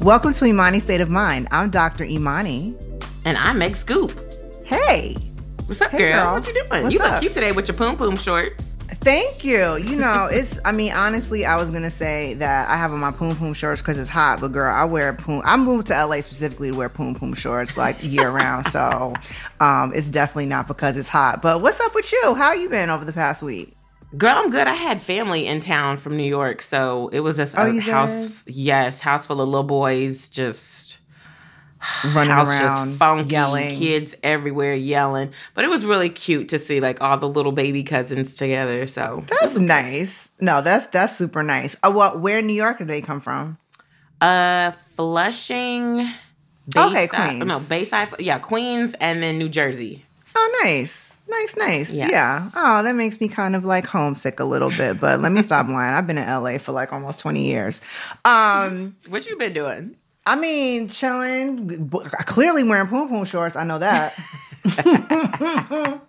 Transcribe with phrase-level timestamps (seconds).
[0.00, 1.48] Welcome to Imani State of Mind.
[1.50, 2.04] I'm Dr.
[2.04, 2.74] Imani.
[3.24, 4.12] And I'm Meg Scoop.
[4.64, 5.16] Hey.
[5.66, 6.24] What's up, Hey, girl?
[6.24, 6.32] girl.
[6.34, 6.82] What you doing?
[6.84, 7.20] What's you look up?
[7.20, 8.76] cute today with your poom poom shorts.
[9.00, 9.76] Thank you.
[9.76, 13.00] You know, it's, I mean, honestly, I was going to say that I have on
[13.00, 15.42] my Poom Poom shorts because it's hot, but girl, I wear Poom.
[15.44, 18.66] I moved to LA specifically to wear Poom Poom shorts like year round.
[18.68, 19.14] So
[19.60, 21.42] um, it's definitely not because it's hot.
[21.42, 22.34] But what's up with you?
[22.34, 23.74] How you been over the past week?
[24.16, 24.66] Girl, I'm good.
[24.66, 28.42] I had family in town from New York, so it was just Oh, a house.
[28.46, 30.98] Yes, house full of little boys, just
[32.14, 33.76] Running house around, just funky, yelling.
[33.76, 35.32] kids everywhere yelling.
[35.54, 38.86] But it was really cute to see like all the little baby cousins together.
[38.86, 40.30] So That's nice.
[40.40, 41.76] No, that's that's super nice.
[41.82, 42.18] Uh, what?
[42.20, 43.58] Where in New York did they come from?
[44.20, 46.08] Uh, Flushing.
[46.76, 47.46] Okay, Queens.
[47.46, 48.08] No, Bayside.
[48.18, 50.04] Yeah, Queens, and then New Jersey.
[50.34, 51.07] Oh, nice.
[51.28, 51.90] Nice, nice.
[51.90, 52.10] Yes.
[52.10, 52.50] Yeah.
[52.56, 55.68] Oh, that makes me kind of like homesick a little bit, but let me stop
[55.68, 55.94] lying.
[55.94, 57.80] I've been in LA for like almost 20 years.
[58.24, 59.96] Um, What you been doing?
[60.26, 61.90] I mean, chilling,
[62.26, 63.56] clearly wearing poom poom shorts.
[63.56, 64.14] I know that.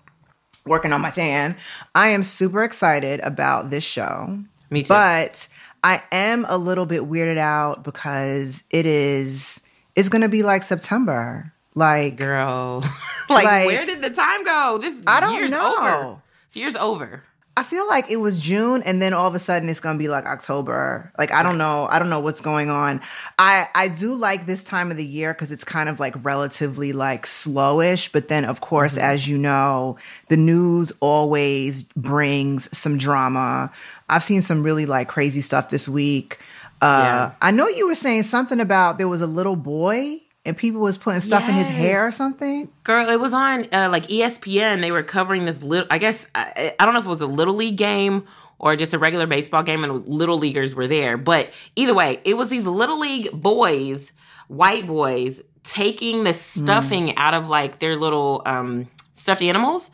[0.66, 1.56] Working on my tan.
[1.96, 4.40] I am super excited about this show.
[4.70, 4.90] Me too.
[4.90, 5.48] But
[5.84, 9.62] I am a little bit weirded out because it is
[9.96, 11.54] it's going to be like September.
[11.76, 12.82] Like girl.
[13.30, 14.80] like, Like- where did the time go?
[14.82, 15.76] This I don't year's know.
[15.78, 16.22] over.
[16.48, 17.24] This year's over.
[17.58, 20.08] I feel like it was June and then all of a sudden it's to be
[20.08, 21.12] like October.
[21.18, 23.02] Like I don't know, I don't know what's going on.
[23.38, 26.94] I I do like this time of the year cuz it's kind of like relatively
[26.94, 29.98] like slowish, but then of course as you know,
[30.30, 33.72] the news always brings some drama.
[34.08, 36.40] I've seen some really like crazy stuff this week.
[36.82, 37.32] Uh Yeah.
[37.42, 40.98] I know you were saying something about there was a little boy and people was
[40.98, 42.70] putting stuff in his hair or something.
[42.84, 44.82] Girl, it was on uh, like ESPN.
[44.82, 47.28] They were covering this little, I guess, I, I don't know if it was a
[47.28, 48.26] little league game
[48.58, 51.18] or just a regular baseball game and little leaguers were there.
[51.18, 54.12] But either way, it was these little league boys,
[54.48, 59.92] white boys, taking the stuffing out of like their little um, stuffed animals.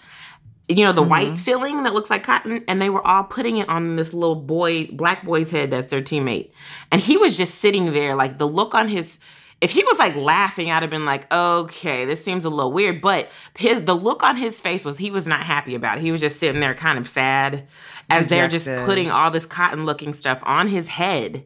[0.68, 3.70] You know, the white filling that looks like cotton, and they were all putting it
[3.70, 6.50] on this little boy, black boy's head that's their teammate.
[6.92, 9.20] And he was just sitting there, like the look on his
[9.62, 13.02] if he was like laughing, I'd have been like, okay, this seems a little weird.
[13.02, 16.02] But his the look on his face was he was not happy about it.
[16.02, 17.68] He was just sitting there kind of sad
[18.10, 21.46] as they're just putting all this cotton looking stuff on his head.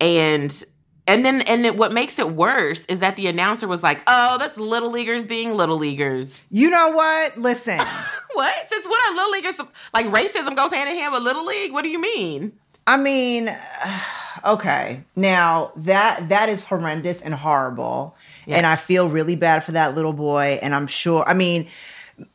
[0.00, 0.64] And
[1.06, 4.38] and then and then what makes it worse is that the announcer was like, oh,
[4.38, 6.34] that's little leaguers being little leaguers.
[6.50, 7.38] You know what?
[7.38, 7.80] Listen.
[8.34, 8.70] What?
[8.70, 9.60] Since when are little leaguers
[9.92, 11.70] like racism goes hand in hand with little league?
[11.70, 12.58] What do you mean?
[12.86, 13.54] I mean,
[14.44, 15.02] okay.
[15.16, 18.14] Now that that is horrendous and horrible,
[18.46, 18.56] Yeah.
[18.56, 20.58] and I feel really bad for that little boy.
[20.62, 21.24] And I'm sure.
[21.28, 21.68] I mean,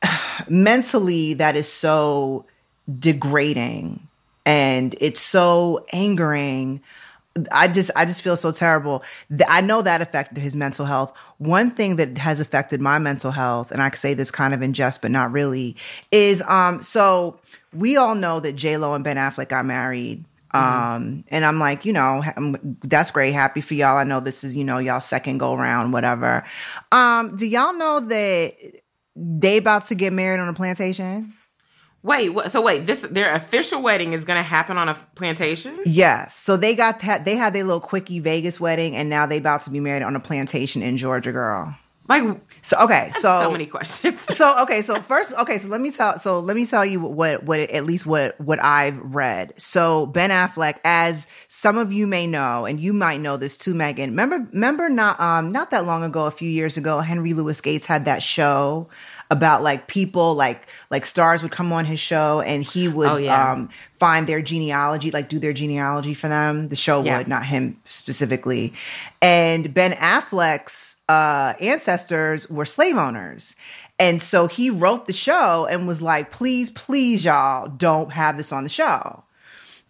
[0.47, 2.45] mentally, that is so
[2.99, 4.07] degrading,
[4.45, 6.81] and it's so angering.
[7.51, 9.03] I just I just feel so terrible.
[9.47, 11.13] I know that affected his mental health.
[11.37, 14.73] One thing that has affected my mental health, and I say this kind of in
[14.73, 15.75] jest, but not really,
[16.11, 17.39] is um so
[17.73, 20.23] we all know that J Lo and Ben Affleck got married.
[20.57, 23.33] Um, and I'm like, you know, I'm- that's great.
[23.33, 23.97] Happy for y'all.
[23.97, 26.43] I know this is, you know, y'all second go round, whatever.
[26.91, 28.53] Um, do y'all know that
[29.15, 31.33] they about to get married on a plantation?
[32.03, 35.77] Wait, what, so wait, this their official wedding is going to happen on a plantation?
[35.85, 36.35] Yes.
[36.35, 37.25] So they got that.
[37.25, 40.15] They had their little quickie Vegas wedding, and now they about to be married on
[40.15, 41.75] a plantation in Georgia, girl.
[42.07, 42.23] Like
[42.61, 44.19] So okay, so so, many questions.
[44.35, 46.17] so okay, so first, okay, so let me tell.
[46.19, 49.53] So let me tell you what what at least what what I've read.
[49.57, 53.73] So Ben Affleck, as some of you may know, and you might know this too,
[53.73, 54.11] Megan.
[54.11, 57.85] Remember, remember not um not that long ago, a few years ago, Henry Louis Gates
[57.85, 58.89] had that show
[59.29, 63.15] about like people like like stars would come on his show and he would Oh,
[63.17, 63.51] yeah.
[63.51, 67.17] um find their genealogy like do their genealogy for them the show Yeah.
[67.17, 68.73] would not him specifically
[69.21, 73.55] and ben affleck's uh ancestors were slave owners
[73.99, 78.51] and so he wrote the show and was like please please y'all don't have this
[78.51, 79.23] on the show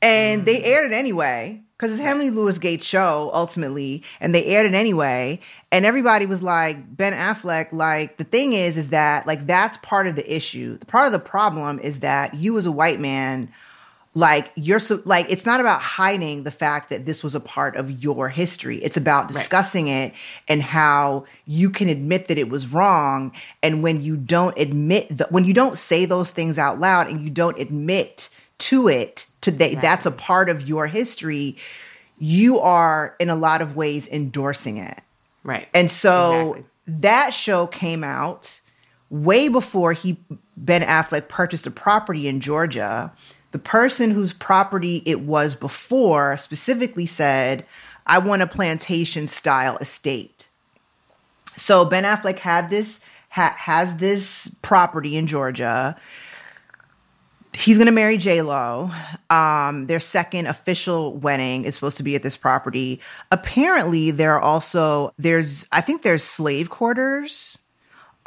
[0.02, 0.68] and they mm.
[0.68, 5.40] aired it anyway because it's Henry Louis Gates' show ultimately, and they aired it anyway.
[5.72, 10.08] And everybody was like, Ben Affleck, like the thing is, is that like that's part
[10.08, 10.78] of the issue.
[10.78, 13.52] The part of the problem is that you as a white man,
[14.16, 17.76] like you're so like it's not about hiding the fact that this was a part
[17.76, 18.84] of your history.
[18.84, 20.14] It's about discussing it
[20.48, 23.34] and how you can admit that it was wrong.
[23.62, 27.22] And when you don't admit that, when you don't say those things out loud and
[27.22, 31.58] you don't admit to it today that's a part of your history
[32.20, 35.02] you are in a lot of ways endorsing it
[35.44, 35.68] right.
[35.74, 36.66] and so Exactly.
[36.88, 38.60] that show came out
[39.10, 40.18] way before he
[40.56, 43.14] Ben Affleck purchased a property in Georgia.
[43.52, 47.66] The person whose property it was before specifically said,
[48.06, 50.50] I want a plantation style estate.
[51.56, 53.00] So Ben Affleck had this
[53.30, 55.98] ha- has this property in Georgia.
[57.58, 58.92] He's gonna marry J Lo.
[59.32, 63.02] Um, their second official wedding is supposed to be at this property.
[63.32, 67.58] Apparently, there are also there's I think there's slave quarters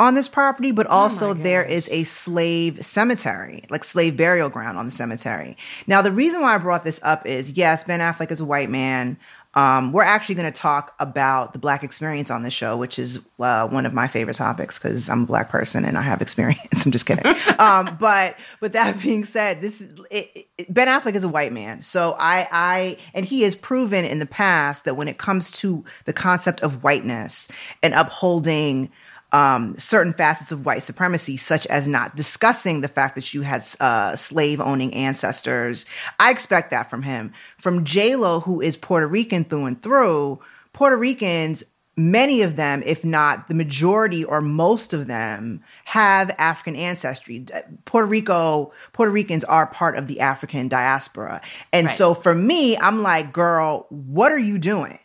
[0.01, 4.87] on this property, but also there is a slave cemetery, like slave burial ground on
[4.87, 5.57] the cemetery.
[5.87, 8.71] Now, the reason why I brought this up is yes, Ben Affleck is a white
[8.71, 9.19] man.
[9.55, 13.27] Um, we're actually going to talk about the black experience on this show, which is
[13.41, 16.61] uh, one of my favorite topics because I'm a black person and I have experience.
[16.87, 17.27] I'm just kidding.
[17.59, 19.81] um, but but that being said, this
[20.11, 24.05] it, it, Ben Affleck is a white man, so I I and he has proven
[24.05, 27.49] in the past that when it comes to the concept of whiteness
[27.83, 28.91] and upholding
[29.33, 33.65] um, certain facets of white supremacy, such as not discussing the fact that you had
[33.81, 35.87] uh, slave owning ancestors.
[36.19, 37.33] I expect that from him.
[37.59, 40.41] From J Lo, who is Puerto Rican through and through,
[40.73, 41.65] Puerto Ricans,
[41.97, 47.45] many of them, if not the majority or most of them, have African ancestry.
[47.85, 51.41] Puerto Rico, Puerto Ricans are part of the African diaspora.
[51.73, 51.97] And right.
[51.97, 54.99] so for me, I'm like, girl, what are you doing?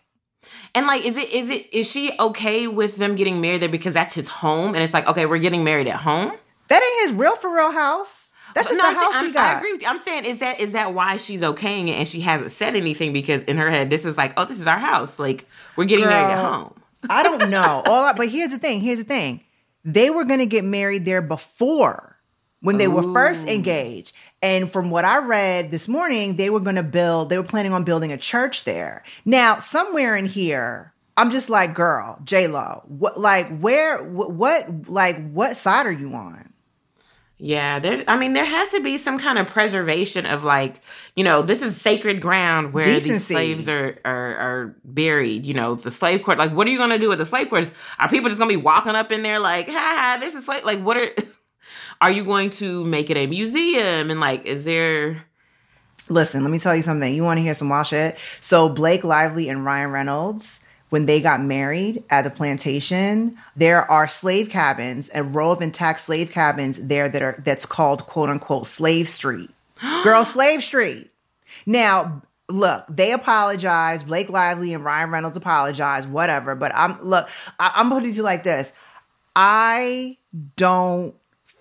[0.75, 3.93] And like, is it is it is she okay with them getting married there because
[3.93, 4.75] that's his home?
[4.75, 6.33] And it's like, okay, we're getting married at home.
[6.67, 8.33] That ain't his real for real house.
[8.53, 9.55] That's just no, the house saying, he got.
[9.55, 9.87] I agree with you.
[9.87, 13.13] I'm saying, is that is that why she's okaying it and she hasn't said anything
[13.13, 15.17] because in her head this is like, oh, this is our house.
[15.17, 16.73] Like we're getting Girl, married at home.
[17.09, 17.83] I don't know.
[17.85, 18.81] All but here's the thing.
[18.81, 19.41] Here's the thing.
[19.85, 22.17] They were gonna get married there before
[22.59, 22.91] when they Ooh.
[22.91, 24.11] were first engaged.
[24.45, 27.73] And from what I read this morning, they were going to build, they were planning
[27.73, 29.03] on building a church there.
[29.25, 34.87] Now, somewhere in here, I'm just like, girl, J Lo, what, like, where, what, what,
[34.87, 36.53] like, what side are you on?
[37.39, 38.03] Yeah, there.
[38.07, 40.79] I mean, there has to be some kind of preservation of like,
[41.15, 43.09] you know, this is sacred ground where Decency.
[43.13, 45.43] these slaves are, are are buried.
[45.45, 46.37] You know, the slave court.
[46.37, 47.71] Like, what are you going to do with the slave courts?
[47.99, 50.63] Are people just going to be walking up in there like, ha, this is slave?
[50.63, 51.09] Like, what are?
[52.01, 54.11] Are you going to make it a museum?
[54.11, 55.25] And like, is there.
[56.07, 57.13] Listen, let me tell you something.
[57.13, 58.17] You want to hear some wild shit?
[58.39, 60.59] So, Blake Lively and Ryan Reynolds,
[60.89, 66.01] when they got married at the plantation, there are slave cabins, a row of intact
[66.01, 69.49] slave cabins there that are that's called quote unquote slave street.
[70.03, 71.09] Girl, slave street.
[71.65, 74.03] Now, look, they apologize.
[74.03, 76.53] Blake Lively and Ryan Reynolds apologize, whatever.
[76.55, 77.27] But I'm look,
[77.59, 78.73] I, I'm putting it to you like this.
[79.35, 80.17] I
[80.55, 81.15] don't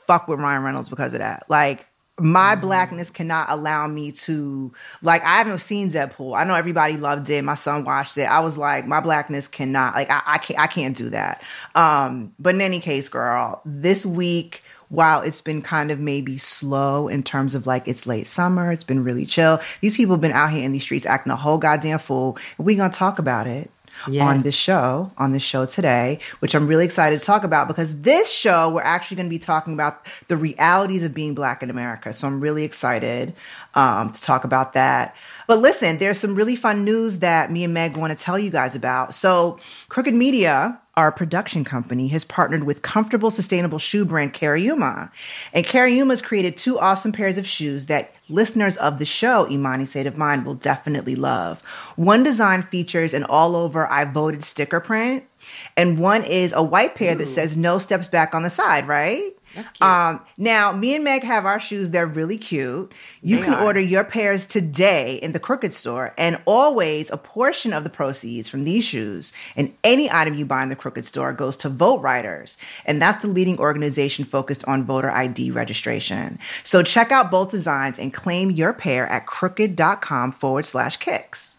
[0.07, 1.45] fuck with Ryan Reynolds because of that.
[1.49, 1.87] Like
[2.19, 2.61] my mm-hmm.
[2.61, 4.73] blackness cannot allow me to
[5.03, 6.37] like I haven't seen Deadpool.
[6.39, 7.43] I know everybody loved it.
[7.43, 8.25] My son watched it.
[8.25, 11.43] I was like, my blackness cannot like I, I can't I can't do that.
[11.75, 17.09] Um, but in any case, girl, this week while it's been kind of maybe slow
[17.09, 19.61] in terms of like it's late summer, it's been really chill.
[19.81, 22.39] These people have been out here in these streets acting a whole goddamn fool.
[22.59, 23.71] And we gonna talk about it
[24.09, 24.23] yes.
[24.23, 28.01] on this show, on this show today, which I'm really excited to talk about because
[28.03, 31.71] this show, we're actually going to be talking about the realities of being Black in
[31.71, 32.13] America.
[32.13, 33.35] So I'm really excited
[33.75, 35.15] um, to talk about that.
[35.47, 38.51] But listen, there's some really fun news that me and Meg want to tell you
[38.51, 39.15] guys about.
[39.15, 45.11] So, Crooked Media, our production company, has partnered with comfortable, sustainable shoe brand Cariuma.
[45.53, 49.85] And Cariuma has created two awesome pairs of shoes that listeners of the show, Imani
[49.85, 51.61] State of Mind, will definitely love.
[51.97, 55.25] One design features an all over I voted sticker print,
[55.77, 57.19] and one is a white pair Ooh.
[57.19, 59.35] that says no steps back on the side, right?
[59.55, 59.89] That's cute.
[59.89, 61.91] Um, now, me and Meg have our shoes.
[61.91, 62.93] They're really cute.
[63.23, 63.65] You they can are.
[63.65, 68.49] order your pairs today in the Crooked store, and always a portion of the proceeds
[68.49, 72.01] from these shoes and any item you buy in the Crooked store goes to Vote
[72.01, 76.39] Riders, and that's the leading organization focused on voter ID registration.
[76.63, 81.57] So check out both designs and claim your pair at crooked.com forward slash kicks.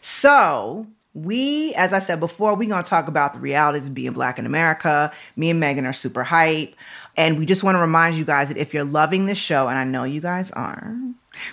[0.00, 4.12] So we, as I said before, we're going to talk about the realities of being
[4.12, 5.10] black in America.
[5.34, 6.74] Me and Megan are super hype.
[7.16, 9.78] And we just want to remind you guys that if you're loving this show, and
[9.78, 10.94] I know you guys are,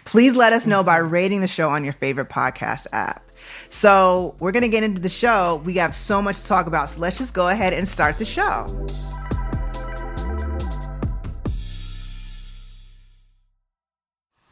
[0.04, 1.10] please let us know by mm-hmm.
[1.10, 3.32] rating the show on your favorite podcast app.
[3.70, 5.62] So we're going to get into the show.
[5.66, 6.90] We have so much to talk about.
[6.90, 8.86] So let's just go ahead and start the show.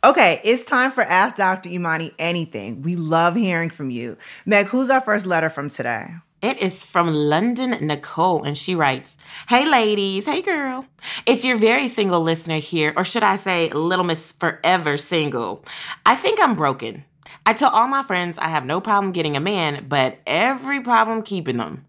[0.04, 1.70] Okay, it's time for Ask Dr.
[1.70, 2.82] Imani Anything.
[2.82, 4.18] We love hearing from you.
[4.48, 6.16] Meg, who's our first letter from today?
[6.42, 9.16] It is from London Nicole, and she writes
[9.48, 10.26] Hey, ladies.
[10.26, 10.88] Hey, girl.
[11.28, 15.64] It's your very single listener here, or should I say, Little Miss Forever Single.
[16.04, 17.06] I think I'm broken.
[17.46, 21.22] I tell all my friends I have no problem getting a man, but every problem
[21.22, 21.86] keeping them.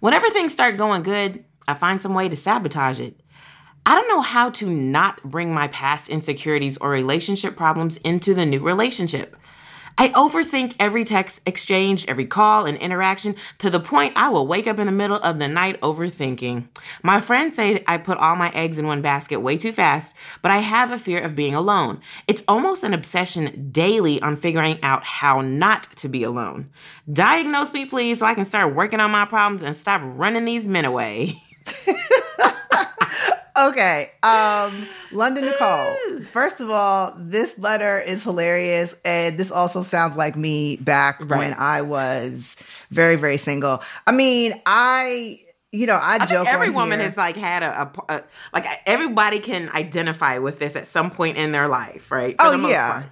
[0.00, 3.20] Whenever things start going good, I find some way to sabotage it.
[3.86, 8.46] I don't know how to not bring my past insecurities or relationship problems into the
[8.46, 9.36] new relationship.
[9.98, 14.66] I overthink every text exchange, every call and interaction to the point I will wake
[14.66, 16.68] up in the middle of the night overthinking.
[17.02, 20.50] My friends say I put all my eggs in one basket way too fast, but
[20.50, 22.00] I have a fear of being alone.
[22.26, 26.70] It's almost an obsession daily on figuring out how not to be alone.
[27.12, 30.66] Diagnose me, please, so I can start working on my problems and stop running these
[30.66, 31.40] men away.
[33.56, 34.10] okay.
[34.22, 35.94] Um, London Nicole.
[36.32, 38.94] First of all, this letter is hilarious.
[39.04, 41.38] And this also sounds like me back right.
[41.38, 42.56] when I was
[42.90, 43.82] very, very single.
[44.06, 45.40] I mean, I
[45.72, 46.46] you know, I, I joke.
[46.48, 47.08] every woman here.
[47.08, 51.38] has like had a, a, a, like everybody can identify with this at some point
[51.38, 52.36] in their life, right?
[52.38, 52.92] For oh yeah.
[52.92, 53.06] Part.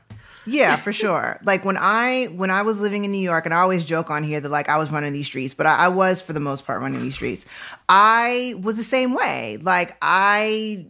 [0.46, 1.38] Yeah, for sure.
[1.44, 4.22] like when I when I was living in New York, and I always joke on
[4.24, 6.66] here that like I was running these streets, but I, I was for the most
[6.66, 7.46] part running these streets.
[7.88, 9.58] I was the same way.
[9.62, 10.86] Like I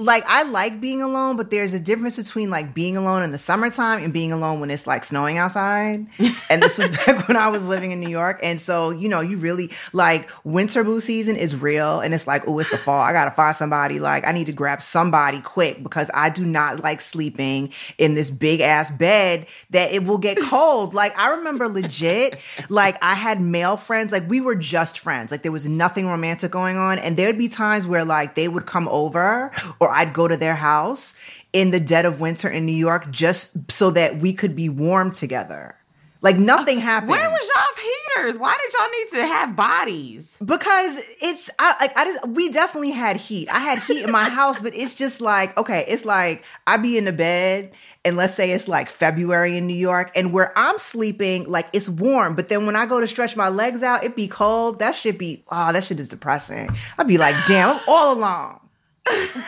[0.00, 3.38] like I like being alone, but there's a difference between like being alone in the
[3.38, 6.06] summertime and being alone when it's like snowing outside.
[6.50, 8.38] and this was back when I was living in New York.
[8.40, 11.98] And so, you know, you really like winter boo season is real.
[11.98, 13.00] And it's like, oh, it's the fall.
[13.00, 13.98] I gotta find somebody.
[13.98, 18.30] Like, I need to grab somebody quick because I do not like sleeping in this
[18.30, 20.94] big ass bed that it will get cold.
[20.94, 22.38] like, I remember legit,
[22.68, 25.32] like I had male friends, like we were just friends.
[25.32, 27.00] Like there was nothing romantic going on.
[27.00, 29.50] And there'd be times where like they would come over
[29.80, 31.14] or or I'd go to their house
[31.52, 35.10] in the dead of winter in New York just so that we could be warm
[35.12, 35.74] together.
[36.20, 37.10] Like nothing happened.
[37.10, 38.40] Where was y'all's heaters?
[38.40, 40.36] Why did y'all need to have bodies?
[40.44, 43.48] Because it's I like I just we definitely had heat.
[43.48, 46.98] I had heat in my house, but it's just like okay, it's like I be
[46.98, 47.70] in the bed
[48.04, 51.88] and let's say it's like February in New York and where I'm sleeping like it's
[51.88, 54.80] warm, but then when I go to stretch my legs out, it be cold.
[54.80, 56.68] That should be oh, that shit is depressing.
[56.98, 58.58] I'd be like, damn, I'm all alone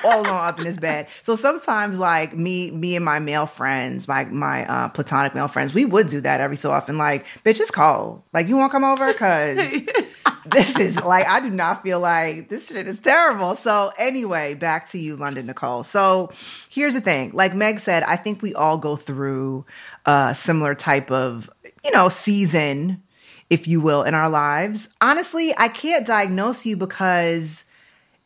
[0.04, 1.08] all alone up in his bed.
[1.22, 5.74] So sometimes, like me, me and my male friends, my my uh, platonic male friends,
[5.74, 6.98] we would do that every so often.
[6.98, 8.22] Like, bitch, it's cold.
[8.32, 9.12] Like, you want to come over?
[9.12, 9.56] Cause
[10.46, 13.54] this is like I do not feel like this shit is terrible.
[13.54, 15.82] So anyway, back to you, London Nicole.
[15.82, 16.32] So
[16.68, 17.32] here's the thing.
[17.34, 19.64] Like Meg said, I think we all go through
[20.06, 21.50] a similar type of
[21.84, 23.02] you know season,
[23.48, 24.88] if you will, in our lives.
[25.00, 27.64] Honestly, I can't diagnose you because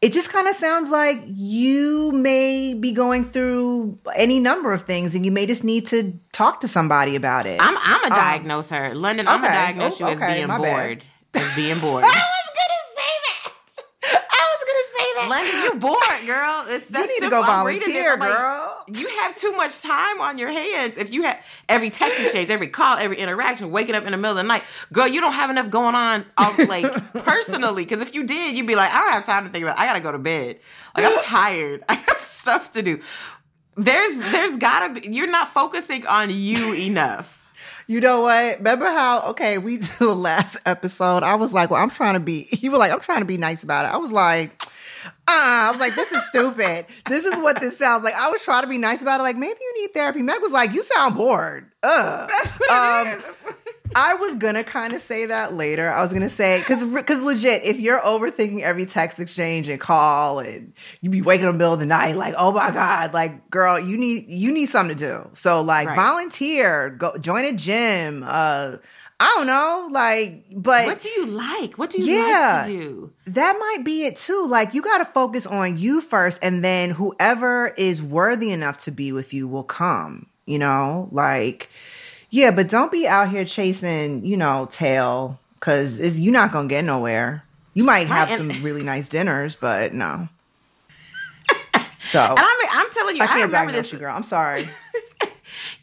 [0.05, 5.15] it just kind of sounds like you may be going through any number of things
[5.15, 7.59] and you may just need to talk to somebody about it.
[7.59, 8.95] I'm I'm a um, diagnose her.
[8.95, 11.05] London, I'm gonna diagnose oh, you okay, as being bored.
[11.33, 11.43] Bad.
[11.43, 12.05] As being bored.
[12.05, 14.27] I was gonna say that.
[14.31, 15.27] I was gonna say that.
[15.31, 16.67] London, You're bored, girl.
[16.69, 18.63] It's you need to go volunteer, girl.
[18.93, 20.97] You have too much time on your hands.
[20.97, 24.37] If you have every text exchange, every call, every interaction, waking up in the middle
[24.37, 24.62] of the night,
[24.93, 26.91] girl, you don't have enough going on, um, like
[27.25, 27.85] personally.
[27.85, 29.79] Because if you did, you'd be like, I don't have time to think about.
[29.79, 29.81] It.
[29.81, 30.59] I gotta go to bed.
[30.97, 31.85] Like I'm tired.
[31.88, 33.00] I have stuff to do.
[33.76, 35.09] There's there's gotta be.
[35.09, 37.45] You're not focusing on you enough.
[37.87, 38.59] You know what?
[38.59, 41.23] Remember how, okay, we did the last episode.
[41.23, 43.37] I was like, well, I'm trying to be, you were like, I'm trying to be
[43.37, 43.88] nice about it.
[43.88, 44.62] I was like,
[45.29, 46.87] ah, I was like, this is stupid.
[47.09, 48.15] this is what this sounds like.
[48.15, 49.23] I was trying to be nice about it.
[49.23, 50.23] Like, maybe you need therapy.
[50.23, 51.71] Meg was like, you sound bored.
[51.83, 52.31] Ugh.
[52.71, 53.23] Um.
[53.97, 55.91] I was gonna kind of say that later.
[55.91, 60.41] I was gonna say because because legit, if you're overthinking every text exchange and call,
[60.41, 63.15] and you be waking up in the middle of the night, like oh my god,
[63.15, 65.31] like girl, you need you need something to do.
[65.35, 65.97] So like right.
[65.97, 68.25] volunteer, go join a gym.
[68.27, 68.79] Uh,
[69.21, 71.78] I don't know, like, but what do you like?
[71.78, 73.12] What do you yeah, like to do?
[73.28, 74.44] That might be it too.
[74.47, 78.90] Like, you got to focus on you first, and then whoever is worthy enough to
[78.90, 80.26] be with you will come.
[80.47, 81.71] You know, like,
[82.30, 86.85] yeah, but don't be out here chasing, you know, tail because you're not gonna get
[86.85, 87.44] nowhere.
[87.73, 90.28] You might have right, some really nice dinners, but no.
[92.04, 93.90] So, and I mean, I'm telling you, I, can't I remember this.
[93.90, 94.14] You, girl.
[94.14, 94.68] I'm sorry.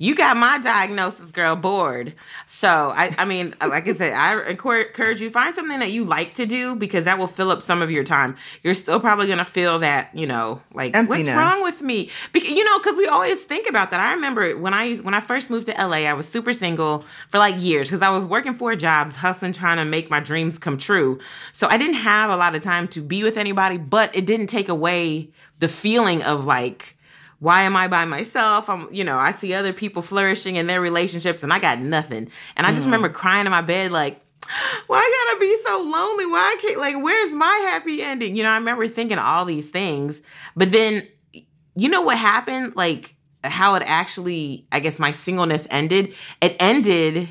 [0.02, 2.16] You got my diagnosis, girl, bored.
[2.48, 6.34] So I, I mean, like I said, I encourage you find something that you like
[6.34, 8.36] to do because that will fill up some of your time.
[8.64, 11.28] You're still probably gonna feel that, you know, like Emptiness.
[11.28, 12.10] what's wrong with me?
[12.32, 14.00] Because you know, because we always think about that.
[14.00, 17.38] I remember when I when I first moved to LA, I was super single for
[17.38, 20.80] like years because I was working four jobs, hustling, trying to make my dreams come
[20.80, 21.20] true.
[21.54, 24.48] So I didn't have a lot of time to be with anybody, but it didn't
[24.48, 25.30] take away
[25.60, 26.98] the feeling of like
[27.42, 28.70] why am I by myself?
[28.70, 32.30] I'm, you know, I see other people flourishing in their relationships and I got nothing.
[32.56, 32.92] And I just mm-hmm.
[32.92, 34.24] remember crying in my bed like,
[34.86, 36.28] why I gotta be so lonely?
[36.28, 38.36] Why I can't like where's my happy ending?
[38.36, 40.22] You know, I remember thinking all these things.
[40.56, 41.08] But then
[41.76, 42.76] you know what happened?
[42.76, 46.14] Like how it actually, I guess my singleness ended.
[46.42, 47.28] It ended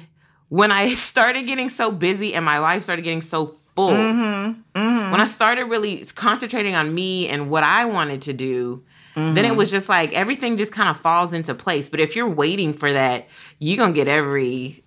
[0.49, 3.91] when I started getting so busy and my life started getting so full.
[3.91, 4.61] Mm-hmm.
[4.77, 5.11] Mm-hmm.
[5.13, 8.83] When I started really concentrating on me and what I wanted to do,
[9.15, 9.35] mm-hmm.
[9.35, 11.89] then it was just like everything just kind of falls into place.
[11.89, 14.83] But if you're waiting for that, you're gonna get every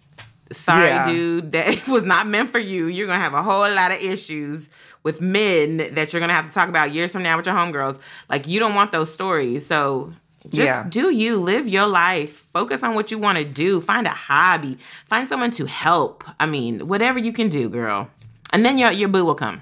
[0.51, 1.07] sorry yeah.
[1.07, 2.87] dude that was not meant for you.
[2.87, 4.69] You're gonna have a whole lot of issues
[5.03, 7.99] with men that you're gonna have to talk about years from now with your homegirls.
[8.29, 9.65] Like you don't want those stories.
[9.65, 10.13] So
[10.49, 10.85] just yeah.
[10.89, 12.45] do you live your life.
[12.53, 13.79] Focus on what you want to do.
[13.79, 14.77] Find a hobby.
[15.07, 16.23] Find someone to help.
[16.39, 18.09] I mean, whatever you can do, girl.
[18.51, 19.61] And then your your boo will come.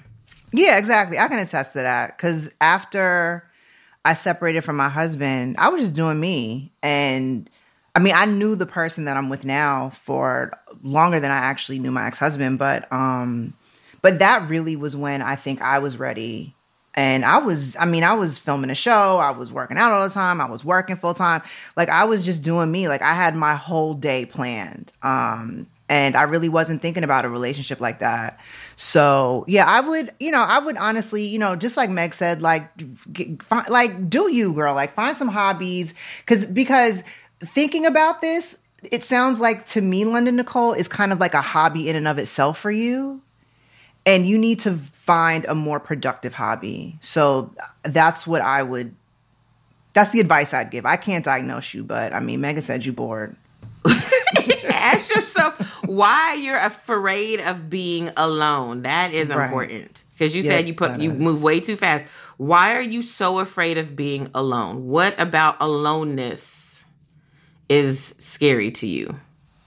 [0.51, 1.17] Yeah, exactly.
[1.17, 3.49] I can attest to that because after
[4.03, 6.71] I separated from my husband, I was just doing me.
[6.81, 7.49] And
[7.95, 10.51] I mean, I knew the person that I'm with now for
[10.83, 13.53] longer than I actually knew my ex husband, but um,
[14.01, 16.55] but that really was when I think I was ready.
[16.93, 19.17] And I was, I mean, I was filming a show.
[19.17, 20.41] I was working out all the time.
[20.41, 21.41] I was working full time.
[21.77, 22.89] Like I was just doing me.
[22.89, 24.91] Like I had my whole day planned.
[25.01, 28.39] Um, and I really wasn't thinking about a relationship like that.
[28.77, 32.41] So yeah, I would, you know, I would honestly, you know, just like Meg said,
[32.41, 32.71] like,
[33.11, 37.03] get, find, like do you, girl, like find some hobbies, because because
[37.41, 41.41] thinking about this, it sounds like to me, London Nicole is kind of like a
[41.41, 43.21] hobby in and of itself for you,
[44.05, 46.97] and you need to find a more productive hobby.
[47.01, 48.95] So that's what I would.
[49.91, 50.85] That's the advice I'd give.
[50.85, 53.35] I can't diagnose you, but I mean, Megan said you bored.
[54.65, 58.83] Ask yourself why you're afraid of being alone.
[58.83, 59.45] That is right.
[59.45, 61.17] important because you said you put you is.
[61.17, 62.07] move way too fast.
[62.37, 64.87] Why are you so afraid of being alone?
[64.87, 66.83] What about aloneness
[67.69, 69.19] is scary to you?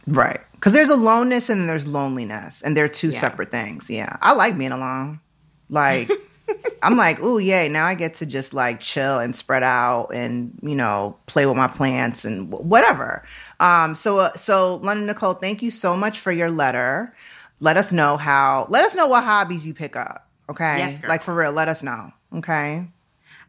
[0.07, 0.41] Right.
[0.53, 3.21] Because there's aloneness and there's loneliness, and they're two yeah.
[3.21, 3.91] separate things.
[3.91, 4.17] Yeah.
[4.21, 5.21] I like being alone.
[5.69, 6.11] Like,
[6.83, 7.69] I'm like, oh yay!
[7.69, 11.57] Now I get to just like chill and spread out, and you know, play with
[11.57, 13.25] my plants and whatever.
[13.61, 17.15] Um, so, uh, so London Nicole, thank you so much for your letter.
[17.61, 18.67] Let us know how.
[18.69, 20.29] Let us know what hobbies you pick up.
[20.51, 21.53] Okay, yes, like for real.
[21.53, 22.13] Let us know.
[22.35, 22.87] Okay.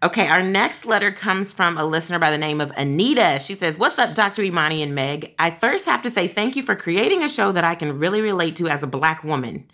[0.03, 3.39] Okay, our next letter comes from a listener by the name of Anita.
[3.39, 4.43] She says, What's up, Dr.
[4.43, 5.33] Imani and Meg?
[5.39, 8.21] I first have to say thank you for creating a show that I can really
[8.21, 9.65] relate to as a Black woman.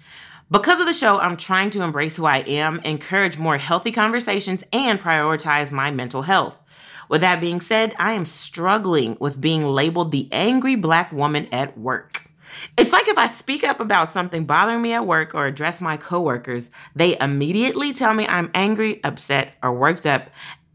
[0.51, 4.65] Because of the show, I'm trying to embrace who I am, encourage more healthy conversations,
[4.73, 6.61] and prioritize my mental health.
[7.07, 11.77] With that being said, I am struggling with being labeled the angry black woman at
[11.77, 12.29] work.
[12.77, 15.95] It's like if I speak up about something bothering me at work or address my
[15.95, 20.31] coworkers, they immediately tell me I'm angry, upset, or worked up,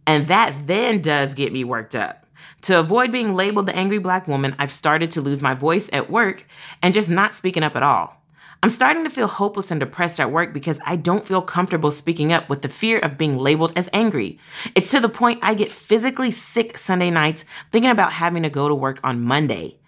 [0.06, 2.24] and that then does get me worked up.
[2.62, 6.10] To avoid being labeled the angry black woman, I've started to lose my voice at
[6.10, 6.46] work
[6.80, 8.22] and just not speaking up at all.
[8.62, 12.32] I'm starting to feel hopeless and depressed at work because I don't feel comfortable speaking
[12.32, 14.38] up with the fear of being labeled as angry.
[14.74, 18.68] It's to the point I get physically sick Sunday nights thinking about having to go
[18.68, 19.78] to work on Monday.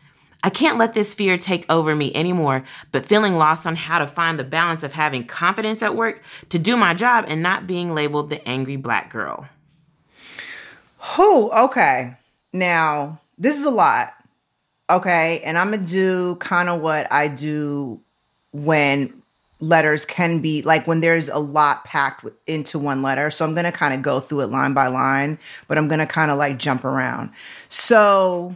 [0.45, 4.07] I can't let this fear take over me anymore, but feeling lost on how to
[4.07, 7.95] find the balance of having confidence at work to do my job and not being
[7.95, 9.49] labeled the angry black girl.
[11.17, 11.51] Who?
[11.51, 12.17] Okay.
[12.53, 14.15] Now, this is a lot.
[14.89, 15.41] Okay.
[15.41, 18.01] And I'm going to do kind of what I do
[18.53, 19.23] when
[19.61, 23.31] letters can be like when there's a lot packed into one letter.
[23.31, 25.99] So I'm going to kind of go through it line by line, but I'm going
[25.99, 27.31] to kind of like jump around.
[27.69, 28.55] So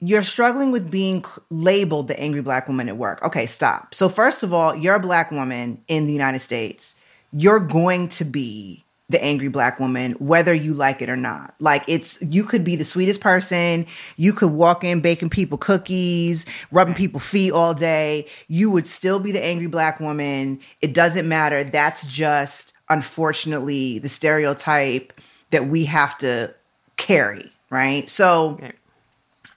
[0.00, 3.22] you're struggling with being labeled the angry black woman at work.
[3.22, 3.94] Okay, stop.
[3.94, 6.94] So first of all, you're a black woman in the United States.
[7.32, 11.54] You're going to be the angry black woman, whether you like it or not.
[11.60, 13.86] Like it's, you could be the sweetest person.
[14.16, 18.26] You could walk in baking people cookies, rubbing people feet all day.
[18.48, 20.60] You would still be the angry black woman.
[20.80, 21.64] It doesn't matter.
[21.64, 25.12] That's just, unfortunately, the stereotype
[25.50, 26.54] that we have to
[26.96, 27.52] carry.
[27.68, 28.08] Right.
[28.08, 28.72] So, okay.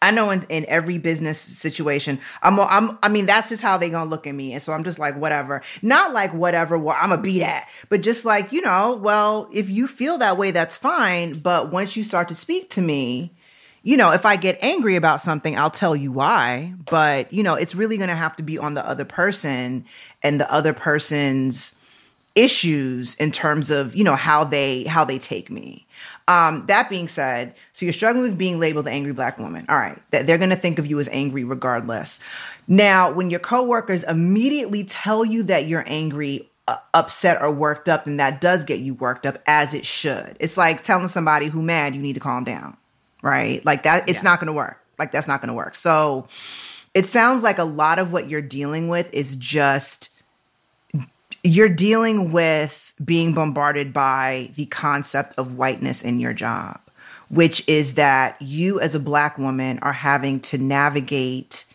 [0.02, 3.90] I know in, in every business situation, I'm, I'm, I mean, that's just how they
[3.90, 4.54] gonna look at me.
[4.54, 5.64] And so I'm just like, whatever.
[5.82, 9.70] Not like whatever, well, I'm gonna be that, but just like, you know, well, if
[9.70, 11.40] you feel that way, that's fine.
[11.40, 13.32] But once you start to speak to me,
[13.84, 16.74] you know, if I get angry about something, I'll tell you why.
[16.90, 19.86] But, you know, it's really gonna have to be on the other person
[20.22, 21.74] and the other person's
[22.36, 25.88] issues in terms of, you know, how they, how they take me.
[26.28, 29.66] Um, that being said, so you're struggling with being labeled the angry black woman.
[29.70, 32.20] All right, they're going to think of you as angry regardless.
[32.68, 38.04] Now, when your coworkers immediately tell you that you're angry, uh, upset, or worked up,
[38.04, 40.36] then that does get you worked up as it should.
[40.42, 42.76] It's like telling somebody who mad you need to calm down,
[43.22, 43.66] right?
[43.66, 44.24] Like that, it's yeah.
[44.24, 44.84] not going to work.
[45.00, 45.76] Like that's not going to work.
[45.76, 46.28] So
[46.94, 50.10] it sounds like a lot of what you're dealing with is just
[51.44, 56.80] you're dealing with being bombarded by the concept of whiteness in your job,
[57.30, 61.66] which is that you as a black woman are having to navigate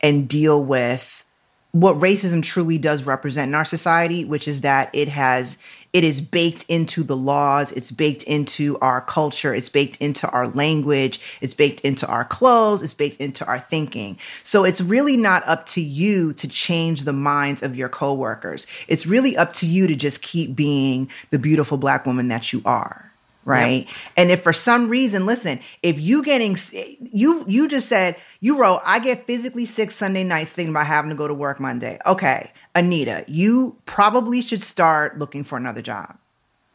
[0.00, 1.24] and deal with
[1.72, 5.58] what racism truly does represent in our society, which is that it has
[5.98, 10.46] it is baked into the laws, it's baked into our culture, it's baked into our
[10.46, 14.16] language, it's baked into our clothes, it's baked into our thinking.
[14.44, 18.64] So it's really not up to you to change the minds of your coworkers.
[18.86, 22.62] It's really up to you to just keep being the beautiful black woman that you
[22.64, 23.07] are
[23.48, 23.86] right?
[23.86, 23.96] Yep.
[24.16, 26.56] and if for some reason listen if you getting
[27.00, 31.10] you you just said you wrote i get physically sick sunday nights thinking about having
[31.10, 31.98] to go to work monday.
[32.06, 36.16] Okay anita you probably should start looking for another job.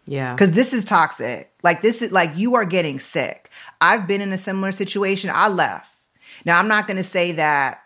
[0.06, 0.34] Yeah.
[0.34, 1.50] Because this is toxic.
[1.64, 3.50] Like this is like you are getting sick.
[3.80, 5.30] I've been in a similar situation.
[5.34, 5.90] I left.
[6.46, 7.84] Now i'm not going to say that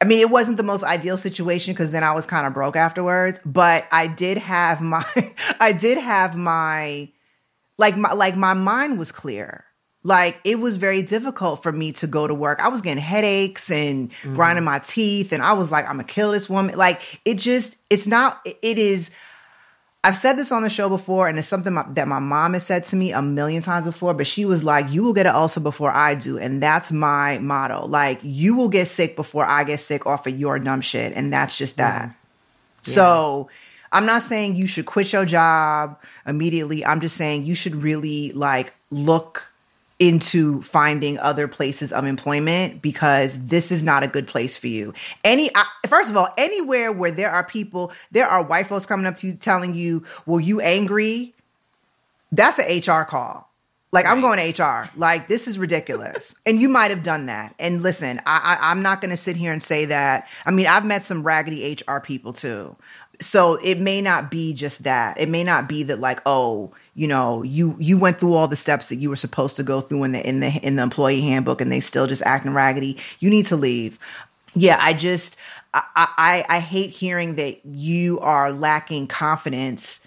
[0.00, 2.74] I mean, it wasn't the most ideal situation because then I was kind of broke
[2.74, 5.04] afterwards, but I did have my,
[5.60, 7.10] I did have my
[7.80, 9.64] like my like my mind was clear
[10.02, 12.58] like it was very difficult for me to go to work.
[12.60, 14.34] I was getting headaches and mm-hmm.
[14.34, 16.76] grinding my teeth and I was like I'm going to kill this woman.
[16.76, 19.10] Like it just it's not it is
[20.02, 22.64] I've said this on the show before and it's something my, that my mom has
[22.64, 25.34] said to me a million times before, but she was like you will get an
[25.34, 27.86] ulcer before I do and that's my motto.
[27.86, 31.30] Like you will get sick before I get sick off of your dumb shit and
[31.30, 32.02] that's just that.
[32.02, 32.10] Mm-hmm.
[32.84, 32.94] Yeah.
[32.94, 33.50] So
[33.92, 36.84] I'm not saying you should quit your job immediately.
[36.84, 39.50] I'm just saying you should really like look
[40.00, 44.94] into finding other places of employment because this is not a good place for you.
[45.22, 49.06] Any I, first of all, anywhere where there are people, there are white folks coming
[49.06, 51.34] up to you telling you, "Well, you angry?"
[52.32, 53.50] That's an HR call.
[53.92, 54.12] Like right.
[54.12, 54.88] I'm going to HR.
[54.96, 57.54] Like this is ridiculous, and you might have done that.
[57.58, 60.28] And listen, I, I I'm not going to sit here and say that.
[60.46, 62.74] I mean, I've met some raggedy HR people too
[63.20, 65.18] so it may not be just that.
[65.20, 68.56] It may not be that like oh you know you you went through all the
[68.56, 71.20] steps that you were supposed to go through in the in the in the employee
[71.20, 72.96] handbook and they still just acting raggedy.
[73.18, 73.98] You need to leave.
[74.54, 75.36] Yeah i just
[75.74, 80.00] i i, I hate hearing that you are lacking confidence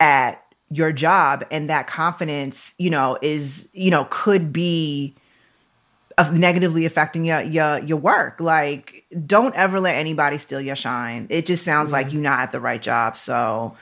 [0.00, 5.14] at your job and that confidence you know is you know could be
[6.18, 8.40] of negatively affecting your your your work.
[8.40, 11.28] Like, don't ever let anybody steal your shine.
[11.30, 13.16] It just sounds like you're not at the right job.
[13.16, 13.76] So,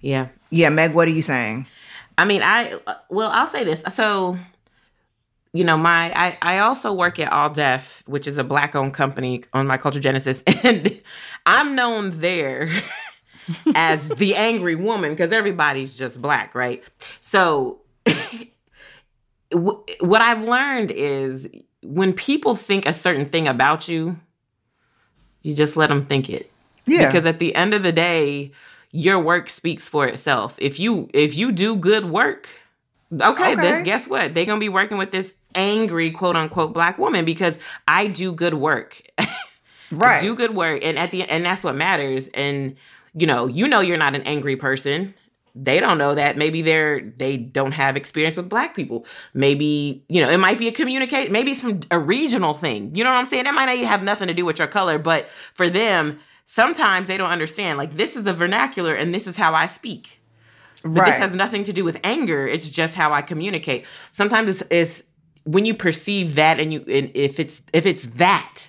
[0.00, 0.70] yeah, yeah.
[0.70, 1.66] Meg, what are you saying?
[2.16, 3.82] I mean, I well, I'll say this.
[3.92, 4.38] So,
[5.52, 8.94] you know, my I I also work at All Def, which is a black owned
[8.94, 11.00] company on my Culture Genesis, and
[11.46, 12.70] I'm known there.
[13.74, 16.80] as the angry woman because everybody's just black, right?
[17.20, 17.80] So
[19.50, 21.48] what I've learned is
[21.82, 24.18] when people think a certain thing about you,
[25.42, 26.50] you just let them think it.
[26.86, 27.06] Yeah.
[27.06, 28.52] Because at the end of the day,
[28.90, 30.56] your work speaks for itself.
[30.58, 32.48] If you if you do good work,
[33.12, 33.54] okay, okay.
[33.54, 34.34] Then guess what?
[34.34, 38.54] They're gonna be working with this angry quote unquote black woman because I do good
[38.54, 39.02] work.
[39.90, 40.18] right.
[40.18, 40.84] I do good work.
[40.84, 42.28] And at the and that's what matters.
[42.28, 42.76] And
[43.14, 45.14] you know, you know you're not an angry person
[45.54, 46.36] they don't know that.
[46.36, 49.06] Maybe they're they don't have experience with black people.
[49.34, 52.94] Maybe you know it might be a communicate maybe it's from a regional thing.
[52.94, 53.46] You know what i'm saying?
[53.46, 57.18] It might not have nothing to do with your color but for them sometimes they
[57.18, 57.78] don't understand.
[57.78, 60.20] Like this is the vernacular and this is how i speak.
[60.82, 61.10] But right.
[61.12, 62.46] this has nothing to do with anger.
[62.46, 63.84] It's just how i communicate.
[64.10, 65.04] Sometimes it's, it's
[65.44, 68.68] when you perceive that and you and if it's if it's that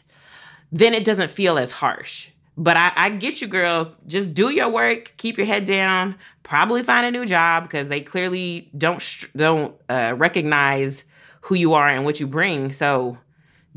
[0.71, 3.93] then it doesn't feel as harsh but I, I get you, girl.
[4.05, 6.15] Just do your work, keep your head down.
[6.43, 9.03] Probably find a new job because they clearly don't
[9.35, 11.03] don't uh, recognize
[11.41, 12.73] who you are and what you bring.
[12.73, 13.17] So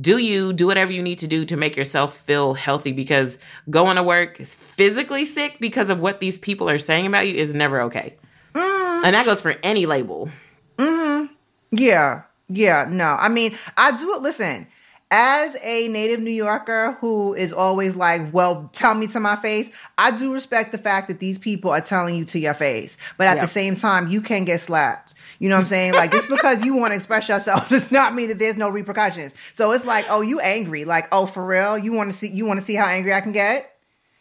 [0.01, 3.39] do you do whatever you need to do to make yourself feel healthy because
[3.71, 7.35] going to work is physically sick because of what these people are saying about you
[7.35, 8.15] is never okay.
[8.53, 9.05] Mm.
[9.05, 10.29] And that goes for any label.
[10.77, 11.33] Mm-hmm.
[11.71, 12.23] Yeah.
[12.49, 12.87] Yeah.
[12.91, 13.17] No.
[13.19, 14.23] I mean, I do it.
[14.23, 14.67] listen
[15.11, 19.71] as a native New Yorker who is always like, well, tell me to my face,
[19.97, 22.97] I do respect the fact that these people are telling you to your face.
[23.17, 23.45] But at yep.
[23.45, 25.15] the same time, you can get slapped.
[25.39, 25.93] You know what I'm saying?
[25.93, 29.35] Like, just because you want to express yourself does not mean that there's no repercussions.
[29.53, 30.85] So it's like, oh, you angry.
[30.85, 31.79] Like, oh, for real?
[31.79, 33.73] You want to see, you want to see how angry I can get?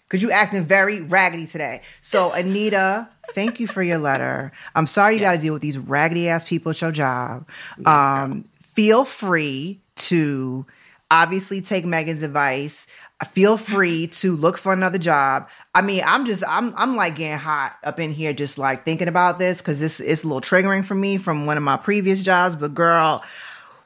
[0.08, 1.82] Cause you acting very raggedy today.
[2.00, 4.52] So Anita, thank you for your letter.
[4.76, 5.32] I'm sorry you yes.
[5.32, 7.48] got to deal with these raggedy ass people at your job.
[7.80, 8.46] Yes, um,
[8.76, 10.66] feel free to
[11.12, 12.88] obviously take Megan's advice.
[13.32, 15.48] Feel free to look for another job.
[15.74, 19.08] I mean, I'm just I'm I'm like getting hot up in here just like thinking
[19.08, 22.22] about this because this is a little triggering for me from one of my previous
[22.22, 22.56] jobs.
[22.56, 23.24] But girl,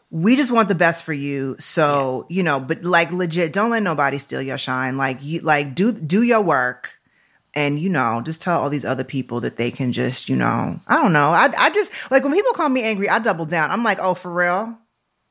[0.10, 1.56] we just want the best for you.
[1.60, 2.38] So, yes.
[2.38, 4.98] you know, but like legit, don't let nobody steal your shine.
[4.98, 7.00] Like you like do do your work
[7.54, 10.80] and you know just tell all these other people that they can just you know
[10.88, 13.72] i don't know i, I just like when people call me angry i double down
[13.72, 14.78] i'm like oh for real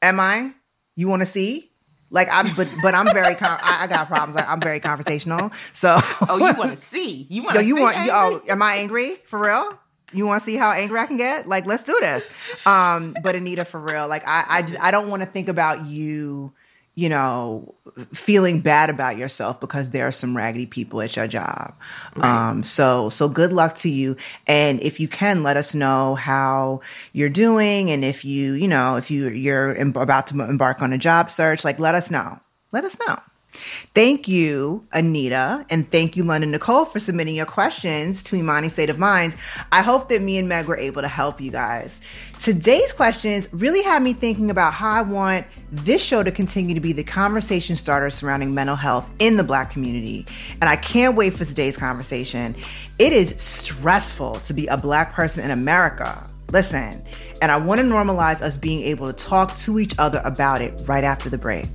[0.03, 0.53] am i
[0.99, 1.71] you want to see
[2.11, 3.35] Like I'm, but but I'm very.
[3.37, 4.35] Con- I, I got problems.
[4.35, 5.53] Like I'm very conversational.
[5.75, 5.97] So
[6.29, 7.27] oh, you want to see?
[7.31, 7.55] You want?
[7.57, 7.97] Yo, you want?
[7.97, 8.13] Angry?
[8.15, 9.79] Oh, am I angry for real?
[10.13, 11.47] You want to see how angry I can get?
[11.47, 12.27] Like, let's do this.
[12.65, 15.87] Um, but Anita, for real, like I, I just I don't want to think about
[15.87, 16.53] you
[16.99, 17.77] you know,
[18.13, 21.73] feeling bad about yourself because there are some raggedy people at your job.
[22.17, 22.49] Right.
[22.49, 24.17] Um, so, so good luck to you.
[24.49, 26.81] And if you can, let us know how
[27.13, 27.93] you're doing.
[27.93, 31.65] And if you, you know, if you, you're about to embark on a job search,
[31.65, 32.41] like, let us know.
[32.73, 33.21] Let us know.
[33.95, 38.91] Thank you, Anita, and thank you, London Nicole, for submitting your questions to Imani State
[38.91, 39.37] of Mind.
[39.73, 42.01] I hope that me and Meg were able to help you guys.
[42.41, 46.81] Today's questions really had me thinking about how I want this show to continue to
[46.81, 50.27] be the conversation starter surrounding mental health in the Black community.
[50.61, 52.55] And I can't wait for today's conversation.
[52.99, 56.25] It is stressful to be a Black person in America.
[56.51, 57.03] Listen,
[57.43, 60.75] and I want to normalize us being able to talk to each other about it
[60.87, 61.69] right after the break.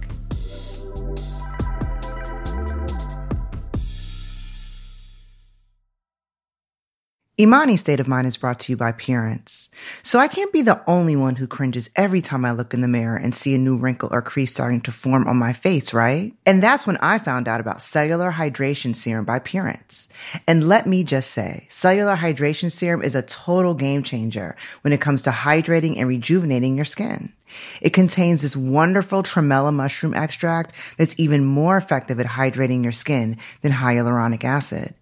[7.39, 9.71] Imani's State of Mind is brought to you by Pureance.
[10.03, 12.87] So I can't be the only one who cringes every time I look in the
[12.87, 16.31] mirror and see a new wrinkle or crease starting to form on my face, right?
[16.45, 20.09] And that's when I found out about Cellular Hydration Serum by Pureance.
[20.47, 25.01] And let me just say, Cellular Hydration Serum is a total game changer when it
[25.01, 27.33] comes to hydrating and rejuvenating your skin.
[27.81, 33.37] It contains this wonderful tremella mushroom extract that's even more effective at hydrating your skin
[33.61, 34.93] than hyaluronic acid.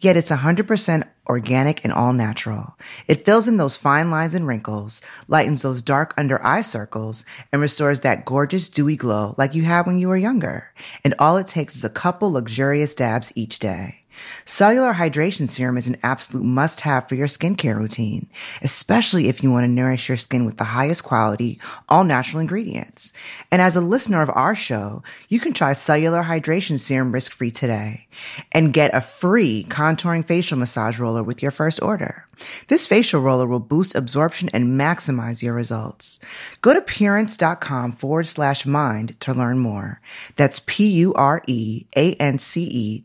[0.00, 2.76] Yet it's 100% organic and all natural.
[3.06, 7.60] It fills in those fine lines and wrinkles, lightens those dark under eye circles, and
[7.60, 10.72] restores that gorgeous dewy glow like you had when you were younger.
[11.04, 13.97] And all it takes is a couple luxurious dabs each day.
[14.44, 18.28] Cellular hydration serum is an absolute must have for your skincare routine,
[18.62, 23.12] especially if you want to nourish your skin with the highest quality, all natural ingredients.
[23.50, 27.50] And as a listener of our show, you can try cellular hydration serum risk free
[27.50, 28.06] today
[28.52, 32.28] and get a free contouring facial massage roller with your first order.
[32.68, 36.20] This facial roller will boost absorption and maximize your results.
[36.60, 40.00] Go to Pureance.com forward slash mind to learn more.
[40.36, 41.08] That's P-U-R-E-A-N-C-E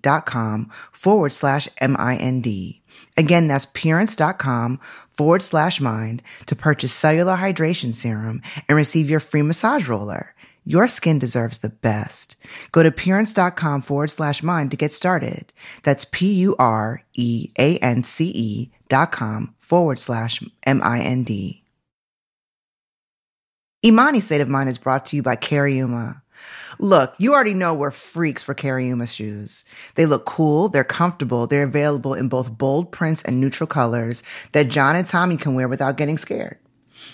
[0.01, 0.71] dot com
[1.03, 2.81] forward slash M-I-N-D.
[3.17, 9.41] Again, that's Pureance.com forward slash mind to purchase cellular hydration serum and receive your free
[9.41, 10.33] massage roller.
[10.65, 12.37] Your skin deserves the best.
[12.71, 15.51] Go to Pureance.com forward slash mind to get started.
[15.83, 16.61] That's P-U-R-E-A-N-C-E
[18.87, 21.62] dot com forward slash M-I-N-D.
[23.85, 26.21] Imani State of Mind is brought to you by Cariuma.
[26.79, 29.65] Look, you already know we're freaks for Cariuma shoes.
[29.95, 34.69] They look cool, they're comfortable, they're available in both bold prints and neutral colors that
[34.69, 36.59] John and Tommy can wear without getting scared.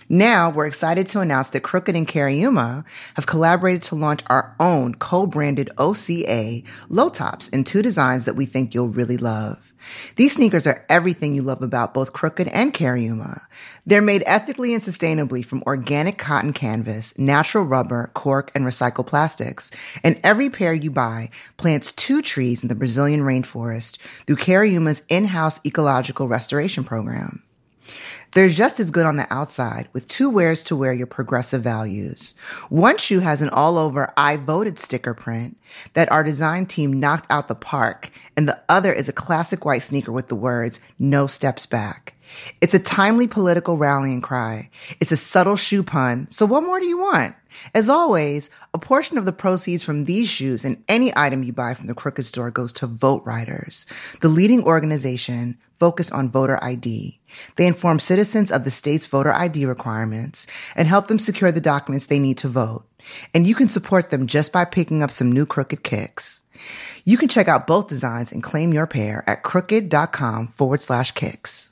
[0.10, 4.94] Now we're excited to announce that Crooked and Cariuma have collaborated to launch our own
[4.94, 9.69] co-branded OCA low tops in two designs that we think you'll really love.
[10.16, 13.42] These sneakers are everything you love about both Crooked and Cariuma.
[13.86, 19.72] They're made ethically and sustainably from organic cotton canvas, natural rubber, cork, and recycled plastics.
[20.04, 25.60] And every pair you buy plants two trees in the Brazilian rainforest through Cariuma's in-house
[25.66, 27.44] ecological restoration program.
[28.32, 32.36] They're just as good on the outside with two wears to wear your progressive values.
[32.70, 35.58] One shoe has an all over I voted sticker print
[35.94, 38.12] that our design team knocked out the park.
[38.38, 42.14] And the other is a classic white sneaker with the words no steps back.
[42.62, 44.70] It's a timely political rallying cry.
[45.00, 46.30] It's a subtle shoe pun.
[46.30, 47.36] So what more do you want?
[47.74, 51.74] As always, a portion of the proceeds from these shoes and any item you buy
[51.74, 53.88] from the Crooked Store goes to Vote Riders,
[54.22, 57.20] the leading organization focused on voter ID.
[57.56, 62.06] They inform citizens of the state's voter ID requirements and help them secure the documents
[62.06, 62.86] they need to vote.
[63.34, 66.42] And you can support them just by picking up some new Crooked kicks.
[67.06, 71.72] You can check out both designs and claim your pair at crooked.com forward slash kicks.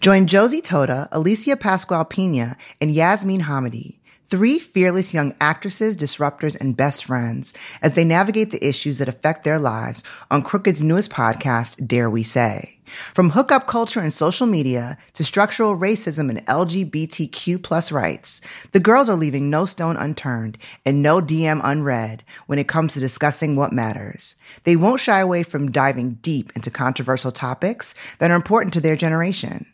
[0.00, 3.97] Join Josie Totah, Alicia Pascual Pina, and Yasmin Hamidi
[4.30, 9.42] Three fearless young actresses, disruptors, and best friends as they navigate the issues that affect
[9.42, 12.78] their lives on Crooked's newest podcast, Dare We Say.
[13.14, 19.08] From hookup culture and social media to structural racism and LGBTQ plus rights, the girls
[19.08, 23.72] are leaving no stone unturned and no DM unread when it comes to discussing what
[23.72, 24.36] matters.
[24.64, 28.96] They won't shy away from diving deep into controversial topics that are important to their
[28.96, 29.64] generation.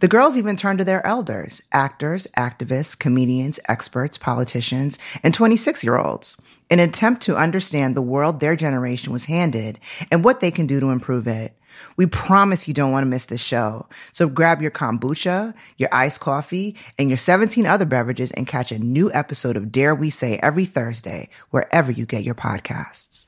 [0.00, 5.98] The girls even turned to their elders, actors, activists, comedians, experts, politicians, and 26 year
[5.98, 6.36] olds
[6.70, 9.78] in an attempt to understand the world their generation was handed
[10.10, 11.56] and what they can do to improve it.
[11.96, 13.88] We promise you don't want to miss this show.
[14.12, 18.78] So grab your kombucha, your iced coffee, and your 17 other beverages and catch a
[18.78, 23.26] new episode of Dare We Say every Thursday, wherever you get your podcasts.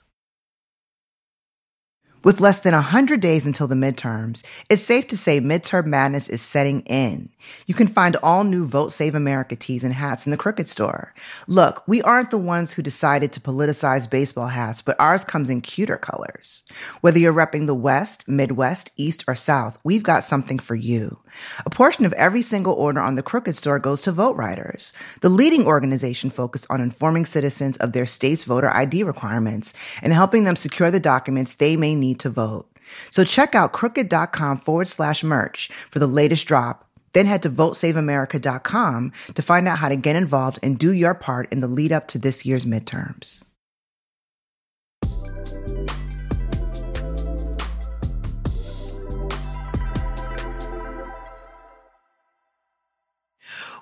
[2.25, 6.41] With less than 100 days until the midterms, it's safe to say midterm madness is
[6.41, 7.29] setting in.
[7.67, 11.13] You can find all new Vote Save America tees and hats in the Crooked store.
[11.47, 15.61] Look, we aren't the ones who decided to politicize baseball hats, but ours comes in
[15.61, 16.65] cuter colors.
[17.03, 21.19] Whether you're repping the West, Midwest, East, or South, we've got something for you.
[21.67, 25.29] A portion of every single order on the Crooked store goes to Vote Riders, the
[25.29, 30.57] leading organization focused on informing citizens of their state's voter ID requirements and helping them
[30.57, 32.68] secure the documents they may need to vote.
[33.11, 36.88] So check out crooked.com forward slash merch for the latest drop.
[37.12, 41.50] Then head to votesaveamerica.com to find out how to get involved and do your part
[41.53, 43.42] in the lead up to this year's midterms.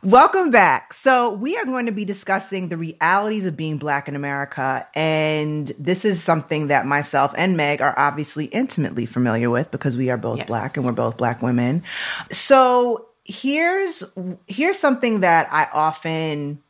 [0.04, 0.94] Welcome back.
[0.94, 4.84] So, we are going to be discussing the realities of being Black in America.
[4.96, 10.10] And this is something that myself and Meg are obviously intimately familiar with because we
[10.10, 10.48] are both Yes.
[10.48, 11.84] Black and we're both Black women.
[12.32, 14.02] So, here's
[14.48, 16.60] here's something that I often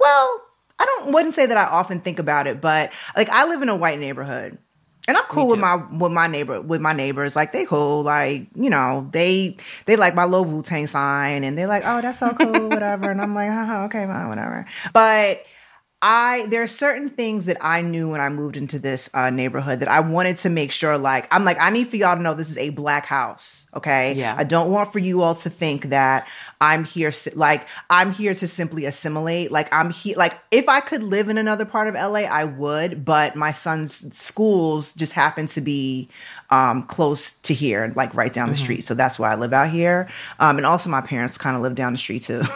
[0.00, 0.42] well,
[0.80, 3.68] I don't wouldn't say that I often think about it, but like I live in
[3.68, 4.58] a white neighborhood.
[5.08, 7.34] And I'm cool with my with my neighbor with my neighbors.
[7.34, 8.02] Like they cool.
[8.02, 12.02] Like, you know, they they like my little Wu Tang sign and they're like, oh,
[12.02, 13.10] that's so cool, whatever.
[13.10, 14.66] And I'm like, haha, okay, fine, whatever.
[14.92, 15.46] But
[16.00, 19.80] I there are certain things that I knew when I moved into this uh, neighborhood
[19.80, 22.34] that I wanted to make sure like I'm like I need for y'all to know
[22.34, 24.14] this is a black house, okay?
[24.14, 24.36] Yeah.
[24.38, 26.28] I don't want for you all to think that
[26.60, 29.50] I'm here like I'm here to simply assimilate.
[29.50, 33.04] Like I'm here like if I could live in another part of LA, I would,
[33.04, 36.08] but my son's schools just happen to be
[36.50, 38.84] um close to here, like right down the street.
[38.84, 40.08] So that's why I live out here.
[40.38, 42.42] Um and also my parents kind of live down the street too.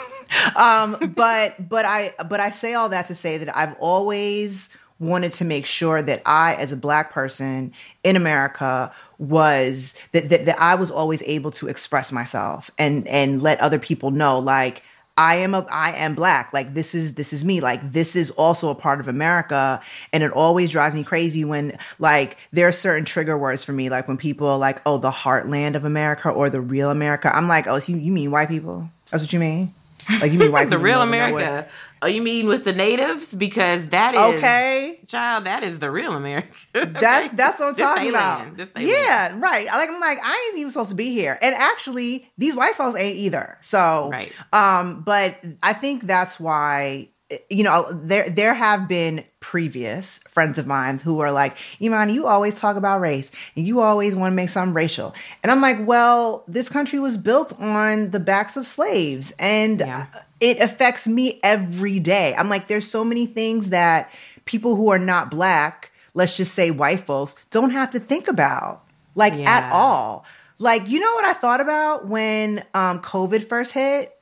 [0.57, 4.71] um but but I but I say all that to say that I've always
[5.03, 7.73] wanted to make sure that I, as a black person
[8.05, 13.43] in America, was that, that that I was always able to express myself and and
[13.43, 14.83] let other people know like
[15.17, 16.53] I am a I am black.
[16.53, 17.61] Like this is this is me.
[17.61, 19.81] Like this is also a part of America.
[20.13, 23.91] And it always drives me crazy when like there are certain trigger words for me.
[23.91, 27.35] Like when people are like, oh, the heartland of America or the real America.
[27.35, 28.89] I'm like, oh, so you, you mean white people?
[29.11, 29.75] That's what you mean?
[30.21, 31.69] Like you mean white the real know- know what- America.
[32.05, 33.33] Oh, you mean with the natives?
[33.33, 34.99] Because that is Okay.
[35.07, 35.45] child.
[35.45, 36.49] That is the real America.
[36.75, 38.59] That's that's what I'm talking about.
[38.59, 38.71] land.
[38.79, 39.69] Yeah, right.
[39.73, 42.75] I Like I'm like I ain't even supposed to be here, and actually these white
[42.75, 43.57] folks ain't either.
[43.61, 44.33] So, Right.
[44.53, 47.11] Um, but I think that's why
[47.49, 52.27] you know there there have been previous friends of mine who are like, Iman, you
[52.27, 55.87] always talk about race and you always want to make something racial, and I'm like,
[55.87, 60.07] well, this country was built on the backs of slaves, and Yeah.
[60.41, 62.35] it affects me every day.
[62.35, 64.11] I'm like, there's so many things that
[64.47, 68.85] people who are not black, let's just say white folks, don't have to think about,
[69.15, 70.25] like at all.
[70.59, 74.17] Like, you know what I thought about when um, COVID first hit?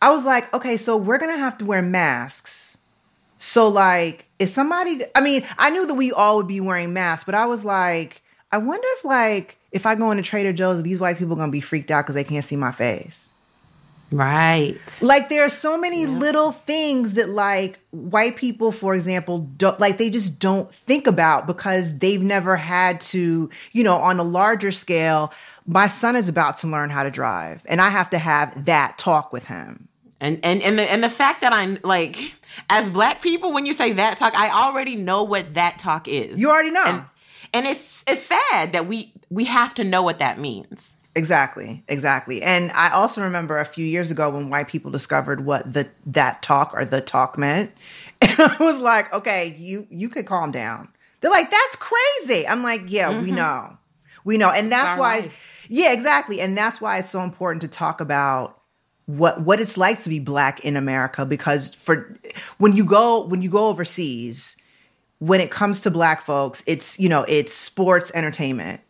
[0.00, 2.77] I was like, okay, so we're gonna have to wear masks.
[3.38, 7.24] So, like, is somebody, I mean, I knew that we all would be wearing masks,
[7.24, 10.98] but I was like, I wonder if, like, if I go into Trader Joe's, these
[10.98, 13.32] white people gonna be freaked out because they can't see my face.
[14.10, 14.78] right.
[15.02, 19.98] Like there are so many little things that like white people, for example, don't like
[19.98, 24.72] they just don't think about because they've never had to, you know, on a larger
[24.72, 25.32] scale.
[25.66, 28.96] My son is about to learn how to drive, and I have to have that
[28.96, 29.88] talk with him.
[30.20, 32.34] And and and the and the fact that I'm like,
[32.68, 36.40] as black people, when you say that talk, I already know what that talk is.
[36.40, 36.84] You already know.
[36.84, 37.04] and,
[37.54, 40.96] and it's it's sad that we we have to know what that means.
[41.14, 42.42] Exactly, exactly.
[42.42, 46.42] And I also remember a few years ago when white people discovered what the that
[46.42, 47.72] talk or the talk meant.
[48.20, 50.88] And I was like, okay, you you could calm down.
[51.20, 52.46] They're like, that's crazy.
[52.48, 53.36] I'm like, yeah, we mm-hmm.
[53.36, 53.78] know.
[54.24, 54.50] We know.
[54.50, 55.66] And that's why life.
[55.68, 56.40] Yeah, exactly.
[56.40, 58.57] And that's why it's so important to talk about
[59.08, 62.14] what what it's like to be black in America because for
[62.58, 64.54] when you go when you go overseas,
[65.18, 68.82] when it comes to black folks, it's, you know, it's sports entertainment.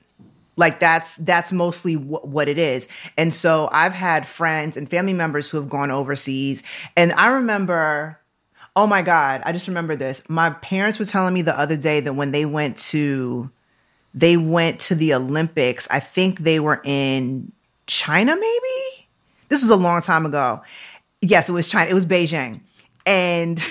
[0.57, 2.89] Like that's that's mostly w- what it is.
[3.17, 6.65] And so i've had friends and family members who have gone overseas
[6.97, 8.19] and i remember
[8.75, 10.21] oh my god i just remember this.
[10.29, 13.51] My parents were telling me the other day that when they went to
[14.15, 17.53] they went to the olympics i think they were in
[17.87, 18.98] china maybe
[19.49, 20.61] this was a long time ago
[21.21, 22.61] yes it was china it was beijing
[23.07, 23.63] and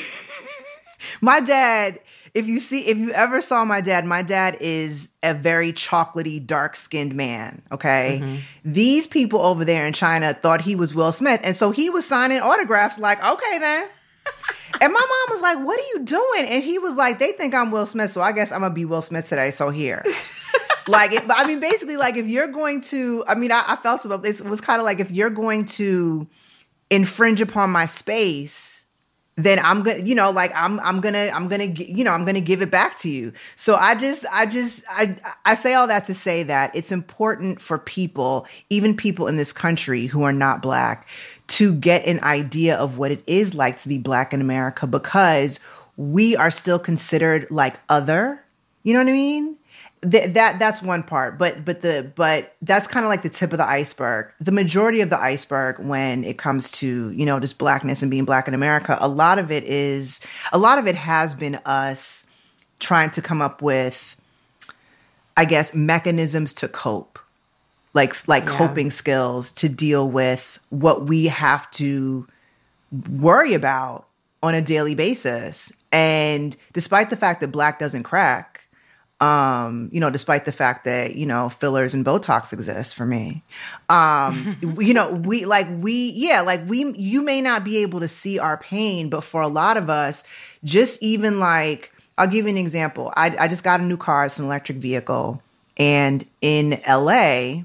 [1.22, 2.00] my dad
[2.38, 6.46] if you see if you ever saw my dad, my dad is a very chocolatey,
[6.46, 8.20] dark-skinned man, okay?
[8.22, 8.36] Mm-hmm.
[8.64, 12.06] These people over there in China thought he was Will Smith, and so he was
[12.06, 13.88] signing autographs like, "Okay then."
[14.82, 17.56] and my mom was like, "What are you doing?" And he was like, "They think
[17.56, 20.04] I'm Will Smith, so I guess I'm gonna be Will Smith today." So here.
[20.88, 23.76] like it, but I mean, basically, like if you're going to, I mean, I, I
[23.78, 24.40] felt about this.
[24.40, 26.28] It was kind of like if you're going to
[26.90, 28.78] infringe upon my space,
[29.38, 32.42] then I'm gonna, you know, like I'm, I'm gonna, I'm gonna, you know, I'm gonna
[32.42, 33.34] give it back to you.
[33.56, 35.16] So I just, I just, I,
[35.46, 39.54] I say all that to say that it's important for people, even people in this
[39.54, 41.08] country who are not black,
[41.48, 45.60] to get an idea of what it is like to be black in America because
[45.98, 48.44] we are still considered like other.
[48.84, 49.57] You know what I mean?
[50.10, 53.52] Th- that that's one part but but the but that's kind of like the tip
[53.52, 54.32] of the iceberg.
[54.40, 58.24] The majority of the iceberg when it comes to you know just blackness and being
[58.26, 60.22] black in america a lot of it is
[60.52, 62.26] a lot of it has been us
[62.80, 64.16] trying to come up with
[65.36, 67.18] i guess mechanisms to cope.
[67.94, 68.56] Like like Yeah.
[68.58, 72.28] coping skills to deal with what we have to
[73.10, 74.06] worry about
[74.44, 75.74] on a daily basis.
[75.92, 78.57] And despite the fact that black doesn't crack
[79.20, 83.44] um you know despite the fact that you know fillers and botox exist for me.
[83.90, 88.08] Um you know we like we yeah like we you may not be able to
[88.08, 90.24] see our pain but for a lot of us
[90.64, 93.12] just even like i'll give you an example.
[93.16, 94.26] I, I just got a new car.
[94.26, 95.42] It's an electric vehicle.
[95.78, 97.64] And in la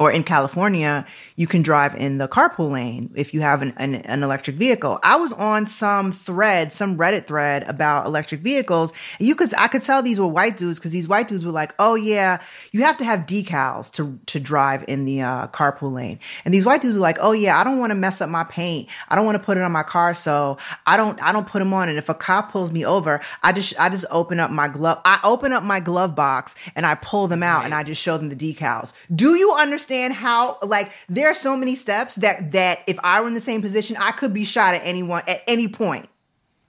[0.00, 3.94] or in California, you can drive in the carpool lane if you have an, an,
[3.94, 4.98] an electric vehicle.
[5.04, 8.92] I was on some thread, some Reddit thread about electric vehicles.
[9.18, 11.52] And you could, I could tell these were white dudes because these white dudes were
[11.52, 12.40] like, "Oh yeah,
[12.72, 16.64] you have to have decals to to drive in the uh, carpool lane." And these
[16.64, 18.88] white dudes were like, "Oh yeah, I don't want to mess up my paint.
[19.08, 21.60] I don't want to put it on my car, so I don't I don't put
[21.60, 21.88] them on.
[21.88, 25.00] And if a cop pulls me over, I just I just open up my glove.
[25.04, 28.18] I open up my glove box and I pull them out and I just show
[28.18, 28.92] them the decals.
[29.14, 33.28] Do you understand how like there are so many steps that that if I were
[33.28, 36.08] in the same position, I could be shot at anyone at any point.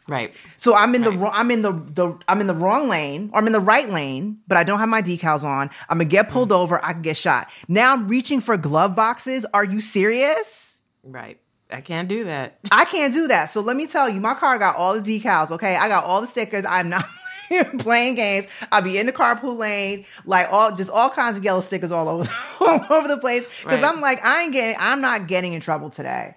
[0.08, 0.36] Right.
[0.58, 1.20] So I'm in the Right.
[1.20, 3.90] wrong I'm in the, the I'm in the wrong lane or I'm in the right
[3.90, 5.70] lane, but I don't have my decals on.
[5.90, 6.56] I'm gonna get pulled Mm.
[6.60, 7.50] over, I can get shot.
[7.68, 9.46] Now I'm reaching for glove boxes.
[9.54, 10.82] Are you serious?
[11.04, 11.40] Right.
[11.72, 12.60] I can't do that.
[12.72, 13.46] I can't do that.
[13.46, 15.50] So let me tell you, my car got all the decals.
[15.50, 16.64] Okay, I got all the stickers.
[16.64, 17.08] I'm not
[17.80, 18.48] playing games.
[18.72, 22.08] I'll be in the carpool lane, like all just all kinds of yellow stickers all
[22.08, 22.30] over
[22.60, 23.46] all over the place.
[23.64, 23.84] Because Right.
[23.84, 26.36] I'm like, I ain't getting, I'm not getting in trouble today.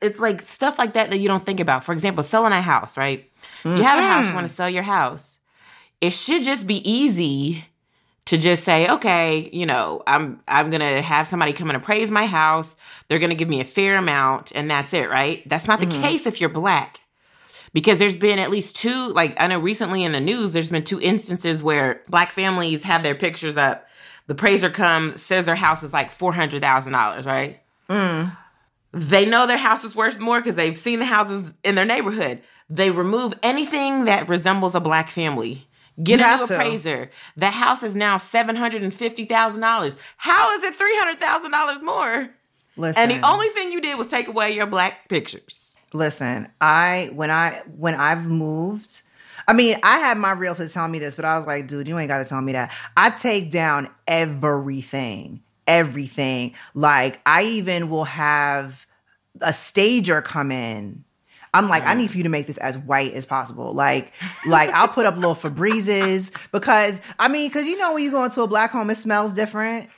[0.00, 1.84] It's like stuff like that that you don't think about.
[1.84, 3.30] For example, selling a house, right?
[3.64, 5.38] You have a house, you want to sell your house.
[6.00, 7.66] It should just be easy
[8.26, 12.26] to just say, okay, you know, I'm I'm gonna have somebody come and appraise my
[12.26, 12.76] house.
[13.08, 15.46] They're gonna give me a fair amount, and that's it, right?
[15.48, 16.02] That's not the mm-hmm.
[16.02, 17.00] case if you're black.
[17.72, 20.84] Because there's been at least two, like I know recently in the news, there's been
[20.84, 23.86] two instances where black families have their pictures up.
[24.26, 27.60] The appraiser comes, says their house is like four hundred thousand dollars, right?
[27.88, 28.36] Mm.
[28.92, 32.40] They know their house is worth more because they've seen the houses in their neighborhood.
[32.68, 35.66] They remove anything that resembles a black family.
[36.02, 37.10] Get You a new appraiser.
[37.36, 39.96] The house is now seven hundred and fifty thousand dollars.
[40.16, 42.30] How is it three hundred thousand dollars more?
[42.76, 45.59] Listen, And the only thing you did was take away your black pictures.
[45.92, 46.48] Listen.
[46.60, 49.02] I when I when I've moved.
[49.48, 51.98] I mean, I had my realtor tell me this, but I was like, dude, you
[51.98, 52.72] ain't got to tell me that.
[52.96, 56.54] I take down everything, everything.
[56.72, 58.86] Like, I even will have
[59.40, 61.04] a stager come in.
[61.52, 61.98] I'm like, I mm.
[61.98, 63.72] need for you to make this as white as possible.
[63.72, 64.12] Like,
[64.46, 68.24] like I'll put up little Febrezes because I mean, because you know when you go
[68.24, 69.90] into a black home, it smells different.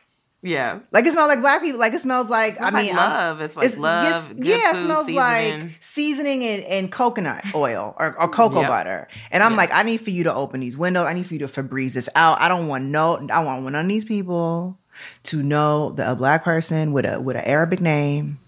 [0.45, 0.81] Yeah.
[0.91, 1.79] Like it smells like black people.
[1.79, 3.41] Like it smells like Smells I mean, like I'm- love.
[3.43, 5.61] It's like love, good yeah, it smells seasoning.
[5.61, 8.69] like seasoning and, and coconut oil or, or cocoa Yep.
[8.69, 9.09] butter.
[9.31, 9.57] And I'm Yeah.
[9.59, 11.07] like, I need for you to open these windows.
[11.07, 12.41] I need for you to Febreze this out.
[12.41, 13.25] I don't want no.
[13.33, 14.79] I want none of these people
[15.25, 18.39] to know that a black person with a with an Arabic name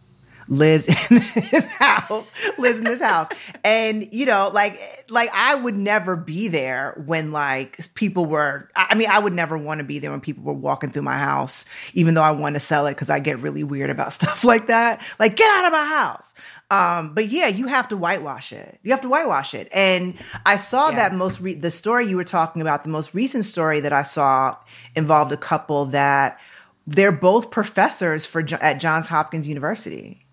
[0.48, 3.28] lives in this house lives in this house.
[3.64, 4.78] And you know like
[5.08, 9.32] like i would never be there when like people were i I mean i would
[9.32, 11.64] never want to be there when people were walking through my house
[11.94, 14.68] even though i want to sell it because i get really weird about stuff like
[14.68, 15.02] that.
[15.18, 16.34] Like get out of my house.
[16.70, 18.78] Um but yeah you have to whitewash it.
[18.82, 19.68] You have to whitewash it.
[19.72, 20.14] And
[20.46, 20.96] i saw Yeah.
[20.96, 24.02] that most re- the story you were talking about the most recent story that i
[24.02, 24.56] saw
[24.94, 26.38] involved a couple that
[26.86, 30.23] they're both professors for at johns hopkins university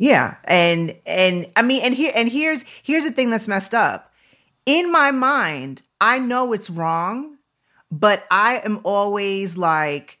[0.00, 0.36] yeah.
[0.44, 4.10] And and I mean and here and here's here's the thing that's messed up.
[4.64, 7.36] In my mind, I know it's wrong,
[7.92, 10.18] but I am always like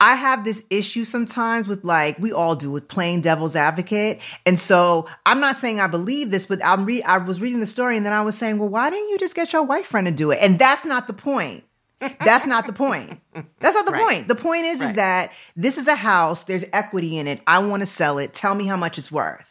[0.00, 4.20] I have this issue sometimes with like we all do with playing devil's advocate.
[4.44, 7.66] And so I'm not saying I believe this, but I'm re- I was reading the
[7.66, 10.06] story and then I was saying, well, why didn't you just get your white friend
[10.06, 10.40] to do it?
[10.42, 11.64] And that's not the point.
[12.00, 13.20] That's not the point.
[13.60, 14.02] That's not the Right.
[14.02, 14.28] point.
[14.28, 16.42] The point is, is that this is a house.
[16.42, 17.40] There's equity in it.
[17.46, 18.32] I want to sell it.
[18.34, 19.44] Tell me how much it's worth.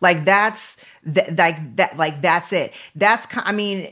[0.00, 2.72] Like that's that like that like that's it.
[2.94, 3.88] That's I mean,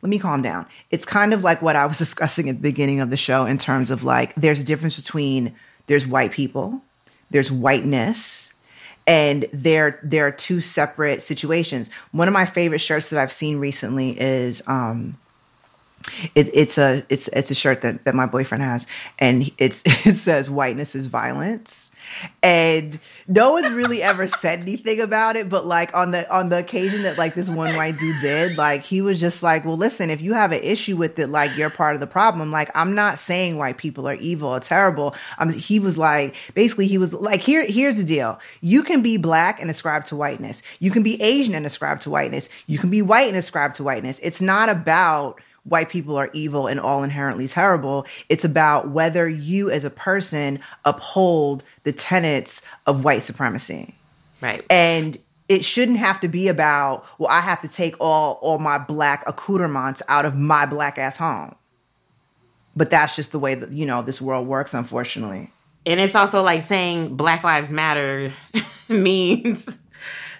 [0.00, 0.66] let me calm down.
[0.90, 3.58] It's kind of like what I was discussing at the beginning of the show in
[3.58, 5.54] terms of like there's a difference between
[5.86, 6.80] there's white people,
[7.30, 8.54] there's whiteness,
[9.06, 11.90] and there there are two separate situations.
[12.12, 15.18] One of my favorite shirts that I've seen recently is um
[16.34, 18.86] it, it's a it's it's a shirt that, that my boyfriend has,
[19.18, 21.92] and it's it says whiteness is violence,
[22.42, 22.98] and
[23.28, 25.48] no one's really ever said anything about it.
[25.48, 28.82] But like on the on the occasion that like this one white dude did, like
[28.82, 31.70] he was just like, well, listen, if you have an issue with it, like you're
[31.70, 32.50] part of the problem.
[32.50, 35.14] Like I'm not saying white people are evil or terrible.
[35.38, 39.16] Um, he was like basically he was like here here's the deal: you can be
[39.16, 42.90] black and ascribe to whiteness, you can be Asian and ascribe to whiteness, you can
[42.90, 44.18] be white and ascribe to whiteness.
[44.22, 48.06] It's not about white people are evil and all inherently terrible.
[48.28, 53.94] It's about whether you as a person uphold the tenets of white supremacy.
[54.40, 54.64] Right.
[54.68, 55.16] And
[55.48, 59.22] it shouldn't have to be about, well, I have to take all all my black
[59.26, 61.54] accoutrements out of my black ass home.
[62.74, 65.50] But that's just the way that, you know, this world works, unfortunately.
[65.84, 68.32] And it's also like saying Black Lives Matter
[68.88, 69.76] means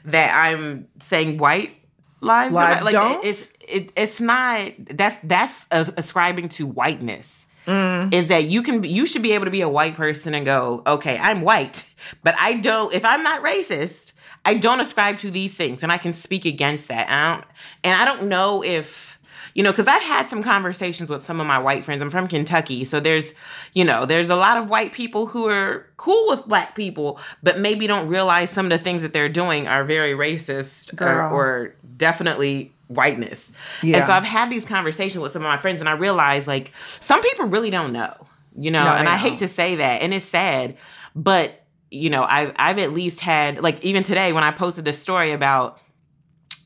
[0.07, 1.77] that I'm saying white
[2.21, 3.25] lives, Lives like don't?
[3.25, 7.47] it's it, it's not that's that's ascribing to whiteness.
[7.67, 8.13] Mm.
[8.13, 10.83] Is that you can you should be able to be a white person and go,
[10.87, 11.87] okay, I'm white,
[12.25, 12.93] but I don't.
[12.93, 14.13] If I'm not racist,
[14.45, 17.09] I don't ascribe to these things, and I can speak against that.
[17.09, 17.47] I don't,
[17.85, 19.21] and I don't know if
[19.55, 22.03] you know because I've had some conversations with some of my white friends.
[22.03, 23.33] I'm from Kentucky, so there's
[23.75, 27.61] you know there's a lot of white people who are cool with black people, but
[27.61, 31.75] maybe don't realize some of the things that they're doing are very racist or, or
[31.97, 33.53] definitely whiteness.
[33.83, 33.99] Yeah.
[33.99, 36.73] And so I've had these conversations with some of my friends, and I realize like
[37.01, 38.15] some people really don't know,
[38.57, 40.77] you know, No, and I hate to say that, and it's sad,
[41.15, 44.99] but you know, I've I've at least had like even today when I posted this
[44.99, 45.79] story about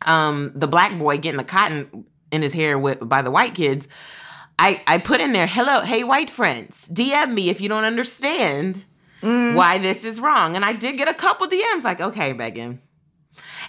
[0.03, 3.89] um the black boy getting the cotton in his hair with by the white kids.
[4.59, 8.85] I, I put in there, hello, hey, white friends, DM me if you don't understand
[9.23, 9.55] Mm.
[9.55, 10.57] why this is wrong.
[10.57, 12.83] And I did get a couple DMs like, okay, Megan.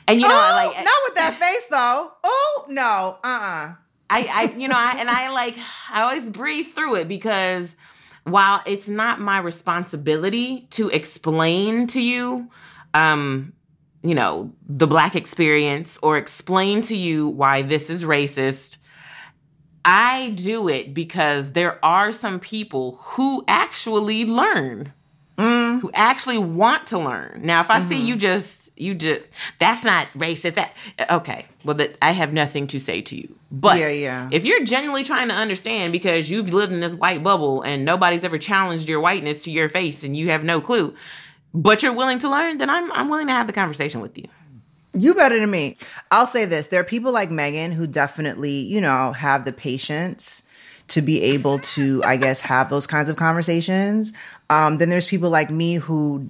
[0.07, 2.11] And you know, oh, I like not with that face though.
[2.23, 3.73] Oh no, uh, uh
[4.09, 5.55] I, I, you know, I, and I like,
[5.91, 7.75] I always breathe through it because
[8.23, 12.49] while it's not my responsibility to explain to you,
[12.93, 13.51] um,
[14.03, 18.77] you know, the black experience or explain to you why this is racist,
[19.83, 24.93] I do it because there are some people who actually learn
[25.37, 25.81] Mm.
[25.81, 27.41] who actually want to learn.
[27.43, 29.21] Now, if I see you just you just
[29.59, 30.55] that's not racist.
[30.55, 30.73] That
[31.09, 31.45] okay.
[31.63, 33.35] Well, that I have nothing to say to you.
[33.51, 34.29] But Yeah, yeah.
[34.31, 38.23] if you're genuinely trying to understand because you've lived in this white bubble and nobody's
[38.23, 40.93] ever challenged your whiteness to your face and you have no clue,
[41.53, 44.25] but you're willing to learn, then I'm I'm willing to have the conversation with you.
[44.93, 45.77] You better than me.
[46.09, 46.67] I'll say this.
[46.67, 50.43] There are people like Megan who definitely, you know, have the patience
[50.89, 54.13] to be able to, I guess, have those kinds of conversations.
[54.49, 56.29] Um, then there's people like me who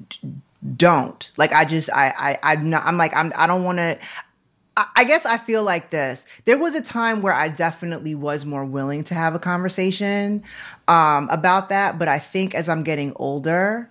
[0.75, 1.31] don't.
[1.37, 3.97] Like I just I I I'm not I'm like I'm I don't want to
[4.75, 6.25] I I guess I feel like this.
[6.45, 10.43] There was a time where I definitely was more willing to have a conversation
[10.87, 13.89] um, about that, but I think as I'm getting older,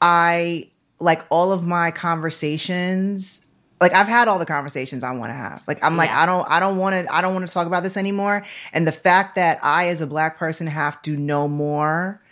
[0.00, 3.42] I like all of my conversations
[3.80, 5.62] like I've had all the conversations I want to have.
[5.66, 7.82] Like I'm like I don't I don't want to I don't want to talk about
[7.82, 8.44] this anymore.
[8.72, 12.22] And the fact that I as a black person have to know more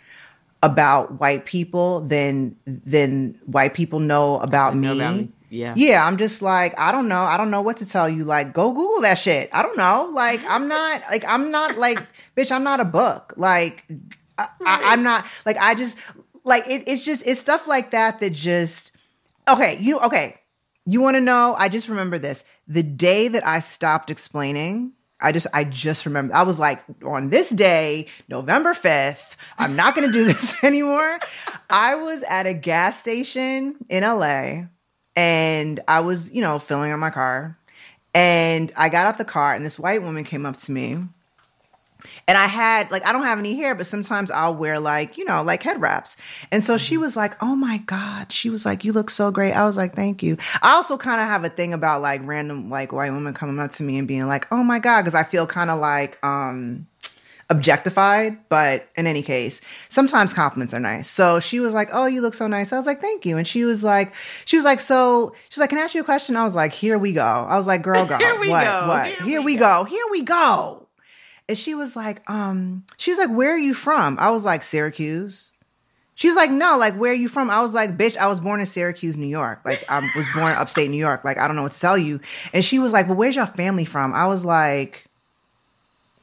[0.65, 4.99] about white people than than white people know about, Know me.
[4.99, 5.29] about me.
[5.49, 5.73] Yeah.
[5.77, 7.21] Yeah, I'm just like, I don't know.
[7.21, 8.23] I don't know what to tell you.
[8.25, 9.49] Like, go Google that shit.
[9.53, 10.09] I don't know.
[10.11, 11.99] Like, I'm not, like, I'm not, like,
[12.35, 13.33] bitch, I'm not a book.
[13.37, 13.85] Like,
[14.37, 15.97] I, I'm not, like, I just,
[16.43, 18.91] like, it, it's just, it's stuff like that that just,
[19.47, 20.39] okay, you, okay.
[20.85, 21.55] You want to know?
[21.57, 22.43] I just remember this.
[22.67, 27.29] The day that I stopped explaining, I just, I just remember, I was like, on
[27.29, 31.19] this day, November 5th, I'm not going to do this anymore.
[31.69, 34.63] I was at a gas station in LA
[35.15, 37.57] and I was, you know, filling up my car.
[38.13, 40.99] And I got out the car, and this white woman came up to me.
[42.27, 45.25] And I had, like, I don't have any hair, but sometimes I'll wear, like, you
[45.25, 46.17] know, like head wraps.
[46.51, 48.31] And so she was like, Oh my God.
[48.31, 49.53] She was like, You look so great.
[49.53, 50.37] I was like, Thank you.
[50.61, 53.71] I also kind of have a thing about, like, random, like, white women coming up
[53.71, 55.03] to me and being like, Oh my God.
[55.05, 56.87] Cause I feel kind of like, um,
[57.49, 61.07] objectified, but in any case, sometimes compliments are nice.
[61.07, 63.47] So she was like, "Oh, you look so nice." I was like, "Thank you." And
[63.47, 64.15] she was like,
[64.45, 66.73] she was like, "So, she's like, can I ask you a question?" I was like,
[66.73, 68.63] "Here we go." I was like, "Girl, go." Here we what?
[68.63, 68.87] go.
[68.87, 69.07] What?
[69.07, 69.83] Here Here, we we go.
[69.83, 70.84] Here we go.
[71.47, 74.63] And she was like, um, she was like, "Where are you from?" I was like,
[74.63, 75.51] "Syracuse."
[76.15, 78.39] She was like, "No, like, where are you from?" I was like, "Bitch, I was
[78.39, 79.59] born in Syracuse, New York.
[79.63, 81.23] Like, I was born upstate New York.
[81.23, 82.19] Like, I don't know what to tell you."
[82.53, 85.05] And she was like, "Well, where's your family from?" I was like,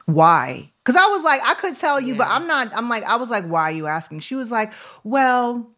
[0.05, 2.71] "Why?" Because I was like, I could tell you, but I'm not.
[2.75, 5.69] I'm like, I was like, "Why are you asking?" She was like, "Well."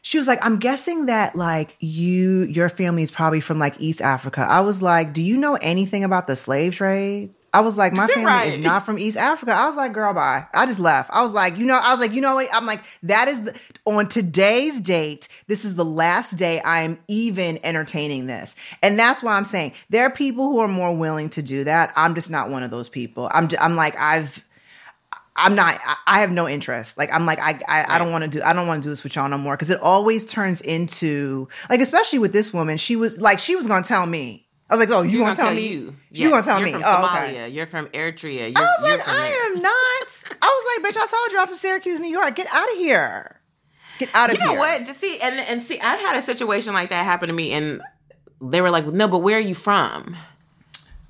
[0.00, 4.00] She was like, I'm guessing that like you, your family is probably from like East
[4.00, 4.46] Africa.
[4.48, 7.34] I was like, Do you know anything about the slave trade?
[7.58, 8.52] I was like, my family Right.
[8.52, 9.52] is not from East Africa.
[9.52, 10.46] I was like, girl, bye.
[10.54, 11.10] I just left.
[11.12, 12.46] I was like, you know, I was like, you know what?
[12.52, 13.54] I'm like, that is the,
[13.84, 15.26] on today's date.
[15.48, 19.72] This is the last day I am even entertaining this, and that's why I'm saying
[19.90, 21.92] there are people who are more willing to do that.
[21.96, 23.28] I'm just not one of those people.
[23.32, 24.44] I'm, I'm like, I've.
[25.34, 25.80] I'm not.
[25.84, 26.98] I- I have no interest.
[26.98, 28.42] Like I'm like I I, I don't want to do.
[28.42, 31.48] I don't want to do this with y'all no more because it always turns into
[31.70, 32.76] like especially with this woman.
[32.76, 34.47] She was like she was gonna tell me.
[34.70, 35.66] I was like, oh, you You're gonna tell me?
[35.68, 35.96] you?
[36.10, 36.72] You gonna tell you're me?
[36.72, 37.28] From Oh, Somalia.
[37.28, 37.48] okay.
[37.48, 38.48] You're from Eritrea.
[38.48, 39.46] You're, I was like, I there.
[39.56, 40.24] am not.
[40.42, 42.34] I was like, bitch, I told you I'm from Syracuse, New York.
[42.36, 43.40] Get out of here.
[43.98, 44.44] Get out of here.
[44.46, 44.78] You know here.
[44.80, 44.86] what?
[44.86, 47.80] To see and and see, I've had a situation like that happen to me, and
[48.42, 50.16] they were like, "No, but where are you from?"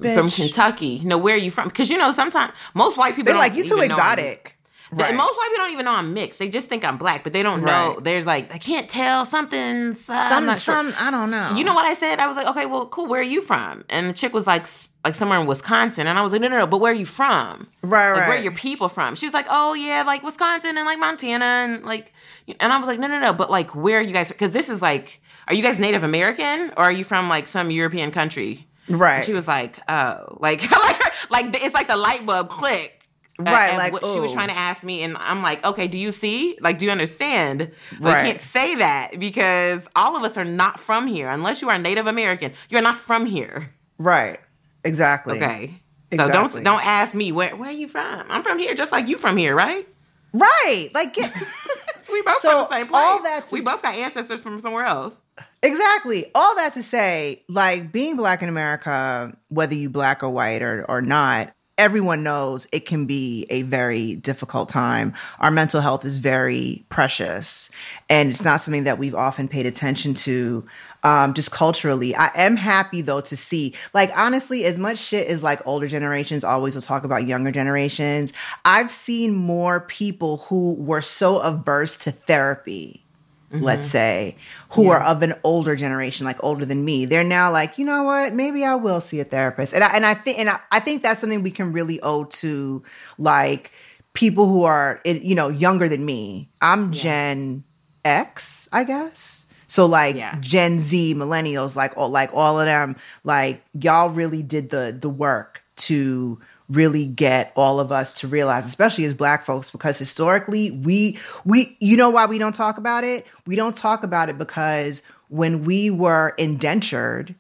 [0.01, 1.01] From Kentucky.
[1.05, 1.67] No, where are you from?
[1.69, 4.58] Because you know, sometimes most white people They're like, you too even know I'm- exotic.
[4.91, 5.15] Right.
[5.15, 6.39] Most white people don't even know I'm mixed.
[6.39, 7.95] They just think I'm black, but they don't know.
[7.95, 8.05] Right.
[8.05, 10.09] There's like, I can't tell something's.
[10.09, 10.57] Uh, some, sure.
[10.57, 11.55] some, I don't know.
[11.57, 12.19] You know what I said?
[12.21, 13.07] I was like, okay, well, cool.
[13.07, 13.85] Where are you from?
[13.91, 14.67] And the chick was like,
[15.05, 16.67] like somewhere in Wisconsin, and I was like, no, no, no.
[16.67, 17.69] But where are you from?
[17.83, 18.29] Right, Like, right.
[18.29, 19.15] where are your people from?
[19.15, 22.13] She was like, oh yeah, like Wisconsin and like Montana and like,
[22.61, 23.33] and I was like, no, no, no.
[23.33, 24.29] But like, where are you guys?
[24.29, 27.71] Because this is like, are you guys Native American or are you from like some
[27.71, 28.67] European country?
[28.89, 29.17] right.
[29.17, 32.98] And she was like, oh, like, like, like it's like the light bulb click.
[33.39, 36.11] Right, like, what she was trying to ask me, and I'm like, okay, do you
[36.11, 36.59] see?
[36.61, 37.71] Like, do you understand?
[37.93, 38.17] But Right.
[38.19, 41.29] I can't say that because all of us are not from here.
[41.29, 43.73] Unless you are Native American, you're not from here.
[43.99, 44.41] right.
[44.85, 45.37] Exactly.
[45.37, 45.81] Okay,
[46.11, 46.17] Exactly.
[46.17, 48.25] so don't don't ask me where where are you from.
[48.31, 49.87] I'm from here, just like you from here, right?
[50.33, 50.91] Right.
[50.95, 51.33] Like get
[52.11, 53.03] We both So, from the same place.
[53.05, 55.21] all that we both got ancestors from somewhere else.
[55.63, 56.31] Exactly.
[56.35, 60.87] All that to say, like being black in America, whether you black or white or,
[60.89, 65.15] or not, everyone knows it can be a very difficult time.
[65.39, 67.71] Our mental health is very precious
[68.11, 70.67] and it's not something that we've often paid attention to.
[71.05, 75.45] Um, just culturally, I am happy though to see, like, honestly, as much shit as
[75.45, 78.33] like older generations always will talk about younger generations,
[78.65, 83.05] I've seen more people who were so averse to therapy
[83.51, 83.93] let's mm-hmm.
[83.93, 84.37] say,
[84.71, 88.03] who are of an older generation, like older than me, they're now like, you know
[88.03, 89.75] what, maybe I will see a therapist.
[89.75, 92.25] And I, and I think, and I, I think that's something we can really owe
[92.25, 92.83] to
[93.17, 93.73] like
[94.13, 96.51] people who are, you know, younger than me.
[96.61, 97.65] I'm Gen
[98.05, 99.47] X, I guess.
[99.67, 100.37] So like Yeah.
[100.41, 105.11] Gen Z, millennials, like all, like all of them, like y'all really did the the
[105.11, 110.71] work to really get all of us to realize, especially as black folks, because historically
[110.71, 113.27] we we you know why we don't talk about it?
[113.47, 117.35] We don't talk about it because when we were indentured,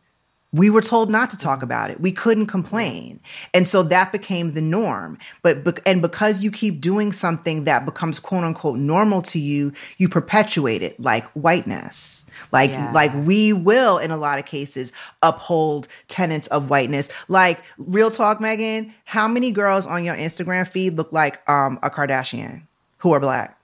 [0.53, 2.01] we were told not to talk about it.
[2.01, 3.21] We couldn't complain.
[3.53, 5.19] And so that became the norm.
[5.43, 10.09] But, and because you keep doing something that becomes quote unquote normal to you, you
[10.09, 12.25] perpetuate it like whiteness.
[12.51, 12.91] Like, Yeah.
[12.93, 14.91] like we will in a lot of cases
[15.23, 17.11] uphold tenets of whiteness.
[17.29, 21.91] Like real talk, Megan, how many girls on your Instagram feed look like, um, a
[21.91, 22.63] Kardashian
[22.99, 23.59] who are black?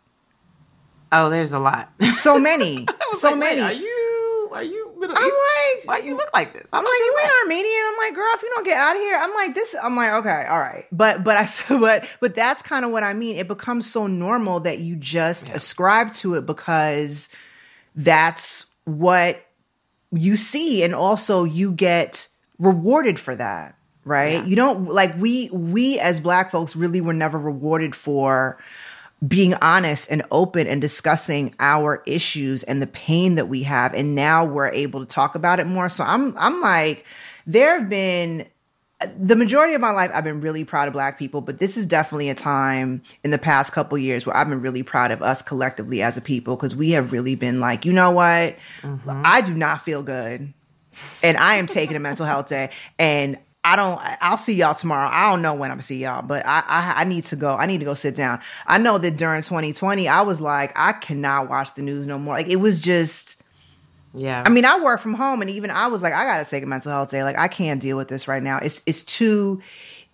[1.12, 1.92] Oh, there's a lot.
[2.16, 2.86] So many,
[3.18, 3.60] so like, many.
[3.62, 5.36] Are you are you Middle I'm East?
[5.36, 6.66] like, Why you look like this?
[6.72, 7.82] I'm like, you ain't Armenian.
[7.92, 9.74] I'm like, girl, if you don't get out of here, I'm like, this.
[9.82, 13.02] I'm like, okay, all right, but but I said, but but that's kind of what
[13.02, 13.36] I mean.
[13.36, 17.28] It becomes so normal that you just ascribe to it because
[17.94, 19.44] that's what
[20.12, 22.28] you see, and also you get
[22.58, 24.34] rewarded for that, right?
[24.34, 24.44] Yeah.
[24.44, 28.58] You don't like we we as Black folks really were never rewarded for
[29.26, 34.14] being honest and open and discussing our issues and the pain that we have and
[34.14, 37.04] now we're able to talk about it more so i'm i'm like
[37.46, 38.46] there have been
[39.18, 41.86] the majority of my life i've been really proud of black people but this is
[41.86, 45.40] definitely a time in the past couple years where i've been really proud of us
[45.40, 49.22] collectively as a people because we have really been like you know what mm-hmm.
[49.24, 50.52] i do not feel good
[51.22, 52.70] and I am taking a mental health day.
[52.98, 53.98] And I don't.
[54.20, 55.08] I'll see y'all tomorrow.
[55.10, 57.54] I don't know when I'm gonna see y'all, but I, I I need to go.
[57.54, 58.40] I need to go sit down.
[58.66, 62.34] I know that during 2020, I was like, I cannot watch the news no more.
[62.36, 63.40] Like it was just.
[64.16, 64.44] Yeah.
[64.46, 66.66] I mean, I work from home, and even I was like, I gotta take a
[66.66, 67.24] mental health day.
[67.24, 68.58] Like I can't deal with this right now.
[68.58, 69.62] It's it's too.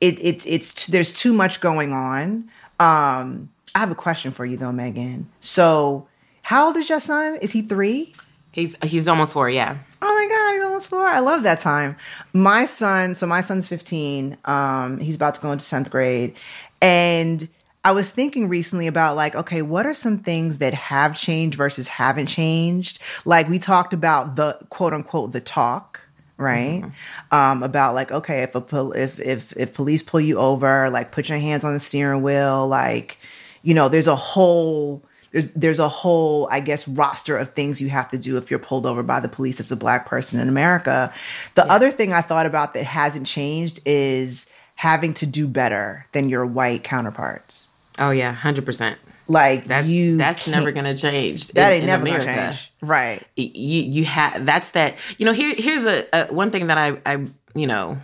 [0.00, 2.48] it, it it's there's too much going on.
[2.78, 5.28] Um, I have a question for you though, Megan.
[5.40, 6.08] So,
[6.42, 7.36] how old is your son?
[7.42, 8.14] Is he three?
[8.52, 9.48] He's he's almost four.
[9.48, 9.78] Yeah.
[10.02, 11.06] Oh my god, he's almost four.
[11.06, 11.96] I love that time.
[12.32, 14.36] My son, so my son's 15.
[14.44, 16.34] Um, he's about to go into 10th grade.
[16.82, 17.48] And
[17.84, 21.88] I was thinking recently about like, okay, what are some things that have changed versus
[21.88, 22.98] haven't changed?
[23.24, 26.00] Like we talked about the quote unquote the talk,
[26.36, 26.82] right?
[26.82, 27.34] Mm-hmm.
[27.34, 31.12] Um, about like, okay, if a pol- if if if police pull you over, like
[31.12, 33.18] put your hands on the steering wheel, like,
[33.62, 37.88] you know, there's a whole there's there's a whole I guess roster of things you
[37.88, 40.48] have to do if you're pulled over by the police as a black person in
[40.48, 41.12] America.
[41.54, 41.72] The yeah.
[41.72, 46.46] other thing I thought about that hasn't changed is having to do better than your
[46.46, 47.68] white counterparts.
[47.98, 48.98] Oh yeah, hundred percent.
[49.28, 51.48] Like that, you, that's never gonna change.
[51.48, 52.26] That in, ain't in never America.
[52.26, 53.24] gonna change, right?
[53.36, 54.96] You you have that's that.
[55.18, 57.98] You know, here here's a, a one thing that I I you know,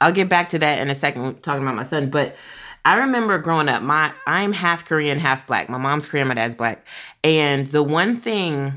[0.00, 2.36] I'll get back to that in a second talking about my son, but
[2.84, 5.68] I remember growing up, my I'm half Korean, half black.
[5.68, 6.86] My mom's Korean, my dad's black.
[7.22, 8.74] And the one thing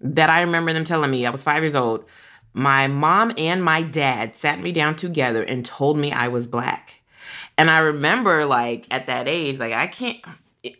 [0.00, 2.04] that I remember them telling me, I was five years old,
[2.52, 7.00] my mom and my dad sat me down together and told me I was black.
[7.58, 10.24] And I remember like at that age, like I can't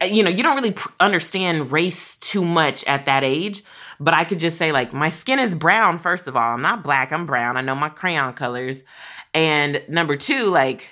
[0.05, 3.63] you know, you don't really understand race too much at that age,
[3.99, 6.53] but I could just say like my skin is brown first of all.
[6.55, 7.57] I'm not black, I'm brown.
[7.57, 8.85] I know my crayon colors.
[9.33, 10.89] And number 2, like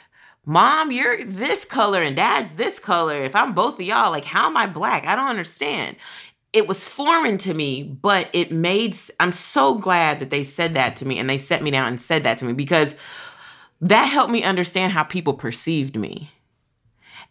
[0.48, 3.22] mom, you're this color and dad's this color.
[3.22, 5.06] If I'm both of y'all, like, how am I black?
[5.06, 5.96] I don't understand.
[6.54, 10.96] It was foreign to me, but it made, I'm so glad that they said that
[10.96, 12.94] to me and they set me down and said that to me because
[13.82, 16.30] that helped me understand how people perceived me.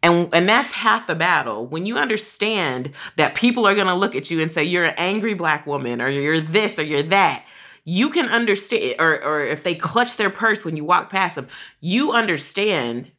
[0.03, 1.65] And, and that's half the battle.
[1.65, 4.93] When you understand that people are going to look at you and say, you're an
[4.95, 7.43] angry black woman, or you're this, or you're that,
[7.89, 11.47] you can understand or or if they clutch their purse when you walk past them
[11.79, 13.09] you understand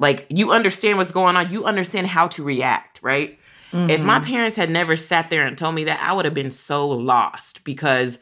[0.00, 3.38] like you understand what's going on you understand how to react right
[3.70, 3.88] mm-hmm.
[3.88, 4.26] if my mm-hmm.
[4.26, 7.62] parents had never sat there and told me that i would have been so lost
[7.62, 8.18] because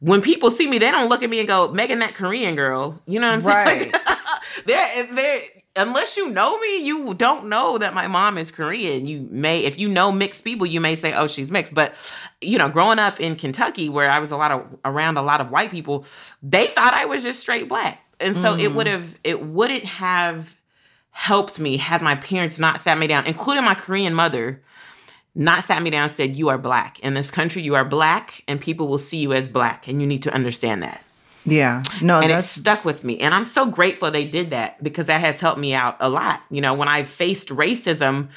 [0.00, 3.00] when people see me they don't look at me and go megan that korean girl
[3.06, 4.18] you know what i'm saying right.
[4.66, 5.40] they're, they're
[5.76, 9.06] unless you know me, you don't know that my mom is Korean.
[9.06, 11.94] You may, if you know mixed people, you may say, "Oh, she's mixed." But
[12.40, 15.40] you know, growing up in Kentucky, where I was a lot of around a lot
[15.40, 16.04] of white people,
[16.42, 18.60] they thought I was just straight black, and so mm.
[18.60, 20.54] it would have, it wouldn't have
[21.10, 24.62] helped me had my parents not sat me down, including my Korean mother.
[25.34, 27.00] Not sat me down and said, You are black.
[27.00, 30.06] In this country, you are black, and people will see you as black, and you
[30.06, 31.02] need to understand that.
[31.44, 31.82] Yeah.
[32.00, 33.18] No, and it stuck with me.
[33.18, 36.42] And I'm so grateful they did that because that has helped me out a lot.
[36.50, 38.28] You know, when I faced racism,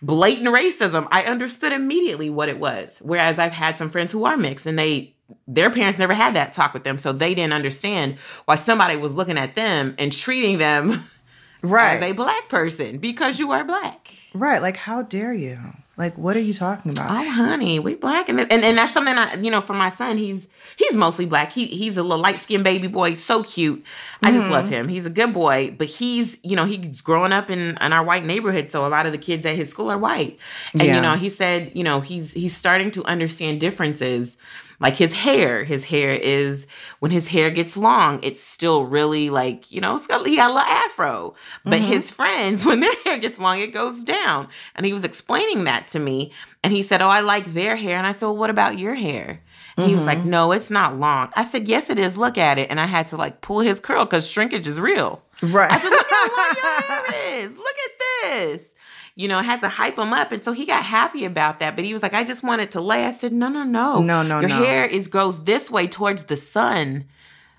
[0.00, 2.98] blatant racism, I understood immediately what it was.
[3.02, 5.14] Whereas I've had some friends who are mixed and they
[5.48, 9.14] their parents never had that talk with them, so they didn't understand why somebody was
[9.14, 11.08] looking at them and treating them
[11.62, 11.96] right.
[11.96, 14.12] as a black person because you are black.
[14.34, 14.60] Right.
[14.60, 15.58] Like how dare you?
[15.98, 17.10] Like, what are you talking about?
[17.10, 20.16] Oh, honey, we black, and and, and that's something I, you know, for my son,
[20.16, 21.52] he's he's mostly black.
[21.52, 23.84] He he's a little light skinned baby boy, so cute.
[24.22, 24.38] I mm-hmm.
[24.38, 24.88] just love him.
[24.88, 28.24] He's a good boy, but he's you know he's growing up in in our white
[28.24, 30.38] neighborhood, so a lot of the kids at his school are white,
[30.72, 30.94] and yeah.
[30.94, 34.38] you know he said you know he's he's starting to understand differences
[34.82, 36.66] like his hair, his hair is
[36.98, 40.54] when his hair gets long, it's still really like, you know, got, he got a
[40.54, 41.34] little afro.
[41.64, 41.86] But mm-hmm.
[41.86, 44.48] his friends, when their hair gets long, it goes down.
[44.74, 46.32] And he was explaining that to me.
[46.64, 47.96] And he said, Oh, I like their hair.
[47.96, 49.40] And I said, Well, what about your hair?
[49.78, 49.88] Mm-hmm.
[49.88, 50.30] He was like, mm-hmm.
[50.30, 51.30] No, it's not long.
[51.34, 52.16] I said, Yes, it is.
[52.16, 52.68] Look at it.
[52.68, 55.22] And I had to like pull his curl because shrinkage is real.
[55.40, 55.70] Right.
[55.70, 57.56] I said, Look at what your hair is.
[57.56, 57.90] Look at
[58.22, 58.71] this
[59.14, 60.32] you know, had to hype him up.
[60.32, 61.76] And so he got happy about that.
[61.76, 63.04] But he was like, I just want it to lay.
[63.04, 64.00] I said, no, no, no.
[64.00, 64.64] No, no, Your no.
[64.64, 67.04] hair is grows this way towards the sun.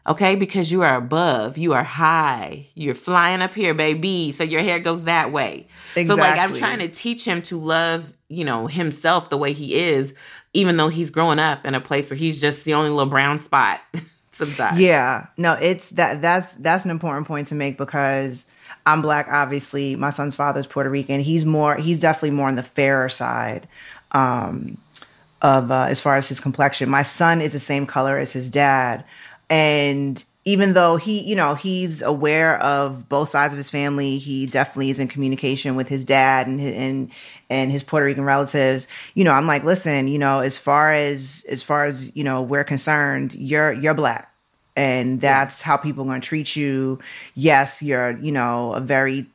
[0.05, 4.33] Okay, because you are above, you are high, you're flying up here, baby.
[4.33, 5.67] So your hair goes that way.
[5.95, 6.05] Exactly.
[6.05, 9.75] So like I'm trying to teach him to love, you know, himself the way he
[9.75, 10.13] is,
[10.53, 13.39] even though he's growing up in a place where he's just the only little brown
[13.39, 13.79] spot
[14.33, 14.77] sometimes.
[14.77, 15.27] Yeah.
[15.37, 18.45] No, it's that that's that's an important point to make because
[18.85, 19.95] I'm black, obviously.
[19.95, 21.21] My son's father's Puerto Rican.
[21.21, 23.67] He's more, he's definitely more on the fairer side
[24.11, 24.77] um,
[25.41, 26.89] of uh, as far as his complexion.
[26.89, 29.05] My son is the same color as his dad.
[29.49, 34.45] And even though he, you know, he's aware of both sides of his family, he
[34.45, 37.11] definitely is in communication with his dad and his, and
[37.49, 38.87] and his Puerto Rican relatives.
[39.13, 42.41] You know, I'm like, listen, you know, as far as as far as you know,
[42.41, 44.32] we're concerned, you're you're black
[44.75, 46.99] and that's how people are going to treat you.
[47.35, 49.27] Yes, you're, you know, a very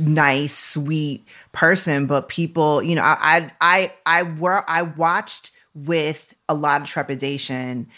[0.00, 6.34] nice, sweet person, but people, you know, I, I, I, I were, I watched with
[6.48, 7.88] a lot of trepidation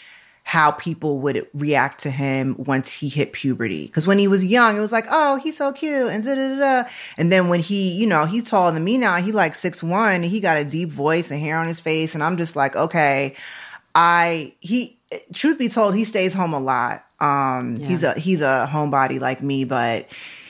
[0.45, 3.87] how people would react to him once he hit puberty.
[3.87, 6.59] Because when he was young, it was like, oh, he's so cute, and da da
[6.59, 6.89] da.
[7.17, 9.15] And then when he, you know, he's taller than me now.
[9.17, 10.21] He like six one.
[10.21, 13.35] He got a deep voice and hair on his face, and I'm just like, okay,
[13.95, 14.99] I he.
[15.33, 17.05] Truth be told, he stays home a lot.
[17.19, 17.87] Um, Yeah.
[17.87, 20.07] he's a he's a homebody like me, but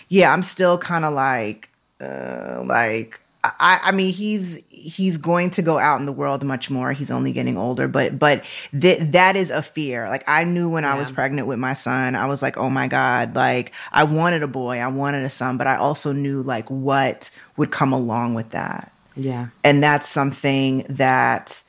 [0.10, 1.70] yeah, I'm still kind of like,
[2.02, 6.70] uh, like I, I mean, he's he's going to go out in the world much
[6.70, 6.92] more.
[6.94, 8.44] He's only getting older, but but
[8.80, 10.08] th- that is a fear.
[10.10, 12.88] Like I knew when I was pregnant with my son, I was like, oh my
[12.88, 16.70] god, like I wanted a boy, I wanted a son, but I also knew like
[16.70, 19.48] what would come along with that Yeah.
[19.64, 21.62] and that's something that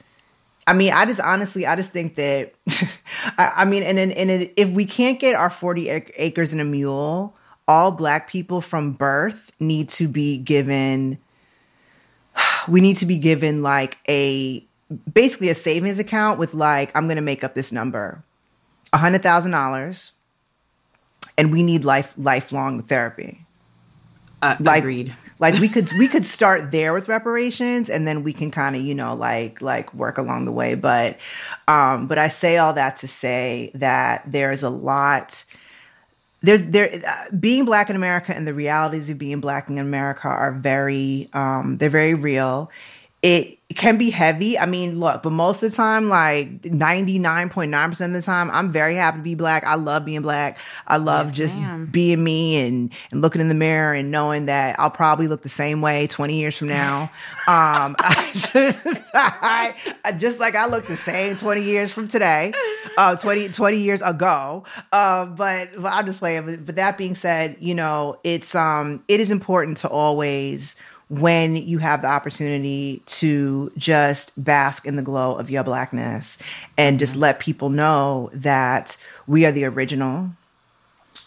[0.66, 2.54] I mean, I just honestly, I just think that,
[3.38, 6.52] I, I mean, and, and, and it, if we can't get our 40 ac- acres
[6.52, 7.34] and a mule,
[7.68, 11.18] all black people from birth need to be given,
[12.68, 14.64] we need to be given like a,
[15.12, 18.22] basically a savings account with like, I'm going to make up this number,
[18.92, 20.12] a hundred thousand dollars.
[21.36, 23.44] And we need life, lifelong therapy
[24.40, 25.14] Uh, Like- agreed.
[25.38, 28.82] Like we could we could start there with reparations and then we can kind of
[28.82, 30.74] you know like like work along the way.
[30.74, 31.18] But
[31.68, 35.44] um but i say all that to say that there's a lot
[36.42, 40.28] there's there uh, being black in america and the realities of being black in america
[40.28, 42.70] are very um they're very real
[43.24, 44.58] it can be heavy.
[44.58, 48.94] I mean, look, but most of the time, like 99.9% of the time, I'm very
[48.96, 49.64] happy to be black.
[49.64, 50.58] I love being black.
[50.86, 51.86] I love Yes, just ma'am.
[51.90, 55.48] being me and, and looking in the mirror and knowing that I'll probably look the
[55.48, 57.02] same way 20 years from now.
[57.48, 58.78] Um, I just,
[59.14, 62.52] I, I- just like I look the same 20 years from today,
[62.98, 64.64] uh, 20, 20 years ago.
[64.92, 66.44] Uh, but, but I'm just playing.
[66.46, 70.76] But, but that being said, you know, it's, um, it is important to always,
[71.08, 76.38] when you have the opportunity to just bask in the glow of your blackness
[76.78, 78.96] and just let people know that
[79.26, 80.30] we are the original,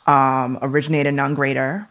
[0.07, 1.87] um, originator, non greater.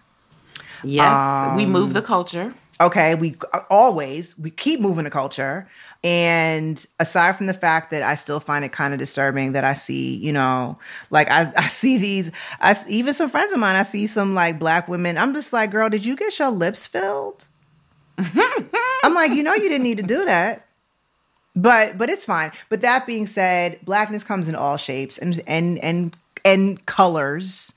[0.82, 1.57] Yes.
[1.57, 2.55] we move the culture.
[2.78, 3.37] Okay, we
[3.70, 5.66] always we keep moving the culture,
[6.05, 9.72] and aside from the fact that I still find it kind of disturbing that I
[9.72, 10.78] see, you know,
[11.09, 12.30] like I, I see these,
[12.61, 15.16] I even some friends of mine, I see some like black women.
[15.16, 17.47] I'm just like, girl, did you get your lips filled?
[19.03, 20.67] I'm like, you know, you didn't need to do that.
[21.55, 22.53] But but it's fine.
[22.69, 27.73] But that being said, blackness comes in all shapes and and and and colors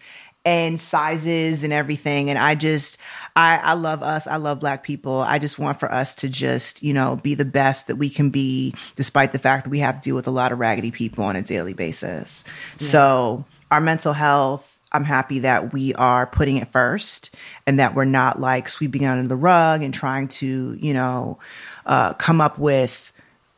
[0.46, 2.30] and sizes and everything.
[2.30, 2.98] And I just
[3.36, 4.28] I I love us.
[4.28, 5.20] I love black people.
[5.20, 8.30] I just want for us to just, you know, be the best that we can
[8.30, 11.24] be despite the fact that we have to deal with a lot of raggedy people
[11.24, 12.44] on a daily basis.
[12.78, 17.36] So our mental health I'm happy that we are putting it first
[17.68, 21.38] and that we're not like sweeping it under the rug and trying to, you know,
[21.86, 23.12] uh, come up with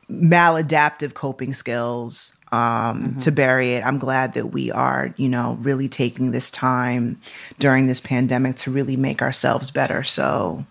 [0.09, 3.85] maladaptive coping skills um, to bury it.
[3.85, 7.21] I'm glad that we are, you know, really taking this time
[7.59, 10.03] during this pandemic to really make ourselves better.
[10.03, 10.65] So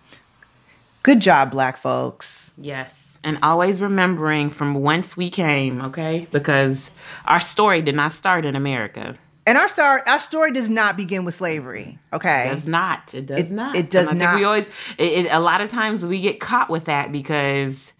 [1.01, 2.53] good job, Black folks.
[2.57, 3.19] Yes.
[3.23, 6.27] And always remembering from whence we came, okay?
[6.31, 6.91] Because
[7.25, 9.15] our story did not start in America.
[9.51, 11.99] And our story, our story does not begin with slavery.
[12.13, 12.47] Okay.
[12.47, 13.13] It does not.
[13.13, 13.75] It does It- not.
[13.75, 14.39] it does And I think not.
[14.39, 14.69] We always.
[14.97, 17.91] It, it, a lot of times we get caught with that because,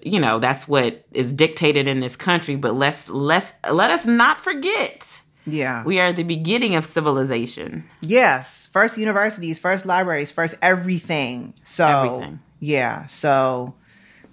[0.00, 2.56] you know, that's what is dictated in this country.
[2.56, 5.84] But let's let's let us not forget yeah.
[5.84, 7.84] we are the beginning of civilization.
[8.00, 11.52] Yes, first universities, first libraries, first everything.
[11.64, 12.40] So Everything.
[12.58, 13.74] yeah, so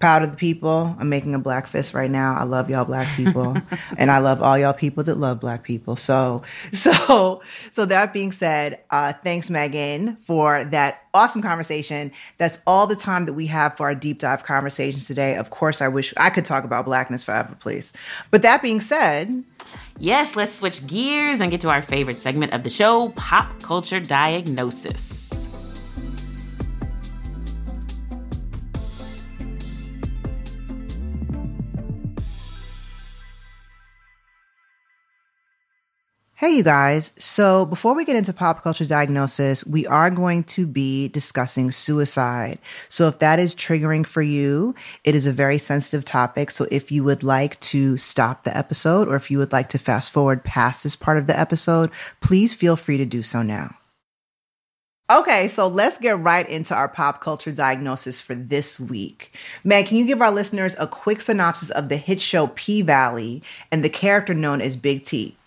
[0.04, 0.94] proud of the people.
[1.00, 2.36] I'm making a black fist right now.
[2.36, 3.56] I love y'all black people,
[3.98, 5.96] and I love all y'all people that love black people.
[5.96, 6.44] So
[6.74, 7.42] so
[7.72, 12.12] so that being said, uh, thanks Megan for that awesome conversation.
[12.38, 15.38] That's all the time that we have for our deep dive conversations today.
[15.38, 17.94] Of course, I wish I could talk about blackness forever, please.
[18.30, 19.46] But that being said,
[20.00, 24.02] Yes, let's switch gears and get to our favorite segment of the show pop culture
[24.02, 25.33] diagnosis.
[36.44, 37.14] Hey, you guys.
[37.18, 42.60] So, before we get into pop culture diagnosis, we are going to be discussing suicide.
[42.90, 44.76] So, if that is triggering for you,
[45.06, 46.52] it is a very sensitive topic.
[46.52, 49.80] So, if you would like to stop the episode or if you would like to
[49.80, 53.78] fast forward past this part of the episode, please feel free to do so now.
[55.10, 59.34] Okay, so let's get right into our pop culture diagnosis for this week.
[59.64, 63.42] Meg, can you give our listeners a quick synopsis of the hit show P Valley
[63.72, 65.38] and the character known as Big T?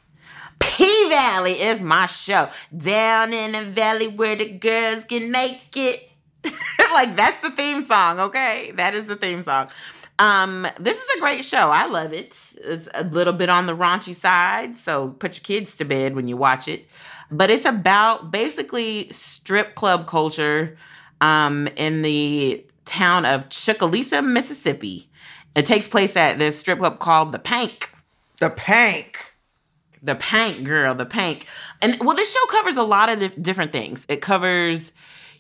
[0.59, 2.49] P Valley is my show.
[2.77, 6.01] Down in the valley where the girls get naked.
[6.93, 8.73] like that's the theme song, okay?
[8.77, 9.69] That is the theme song.
[10.19, 11.71] Um, this is a great show.
[11.71, 12.39] I love it.
[12.57, 16.27] It's a little bit on the raunchy side, so put your kids to bed when
[16.27, 16.87] you watch it.
[17.31, 20.77] But it's about basically strip club culture
[21.21, 25.11] um, in the town of Chucalissa, Mississippi.
[25.55, 27.89] It takes place at this strip club called the Pynk.
[28.41, 29.17] The Pynk.
[30.07, 31.43] The Pynk, girl, the Pynk.
[31.83, 34.07] And well, this show covers a lot of different things.
[34.09, 34.93] It covers,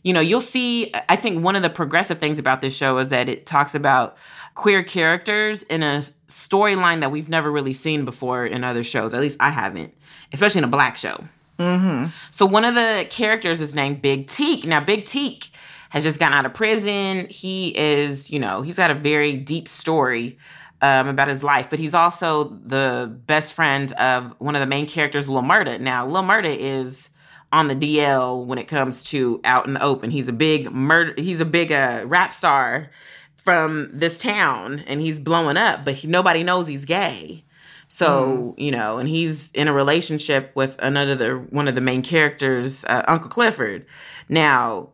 [0.02, 3.08] you know, you'll see, I think one of the progressive things about this show is
[3.10, 4.16] that it talks about
[4.56, 9.14] queer characters in a storyline that we've never really seen before in other shows.
[9.14, 9.94] At least I haven't,
[10.32, 11.24] especially in a black show.
[11.58, 12.06] Mm-hmm.
[12.32, 14.64] So one of the characters is named Big Teak.
[14.66, 15.50] Now, Big Teak
[15.90, 17.28] has just gotten out of prison.
[17.30, 20.38] He is, you know, he's got a very deep story
[20.82, 24.86] um, about his life, but he's also the best friend of one of the main
[24.86, 25.80] characters, Lil Murda.
[25.80, 27.08] Now, Lil Murda is
[27.52, 30.10] on the DL when it comes to out in the open.
[30.10, 31.14] He's a big murder.
[31.16, 32.90] He's a big uh, rap star
[33.36, 37.44] from this town, and he's blowing up, but he, nobody knows he's gay.
[37.88, 38.62] So mm.
[38.62, 43.04] you know, and he's in a relationship with another one of the main characters, uh,
[43.06, 43.86] Uncle Clifford.
[44.28, 44.90] Now,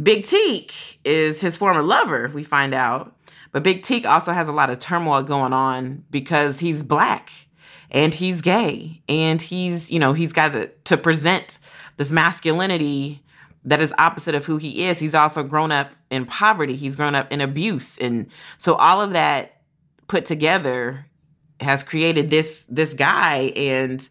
[0.00, 2.30] Big Teak is his former lover.
[2.32, 3.15] We find out,
[3.56, 7.30] but Big Teak also has a lot of turmoil going on because he's black
[7.90, 11.58] and he's gay and he's you know he's got to, to present
[11.96, 13.22] this masculinity
[13.64, 14.98] that is opposite of who he is.
[14.98, 16.76] He's also grown up in poverty.
[16.76, 17.96] He's grown up in abuse.
[17.96, 18.26] And
[18.58, 19.62] so all of that
[20.06, 21.06] put together
[21.58, 24.06] has created this this guy and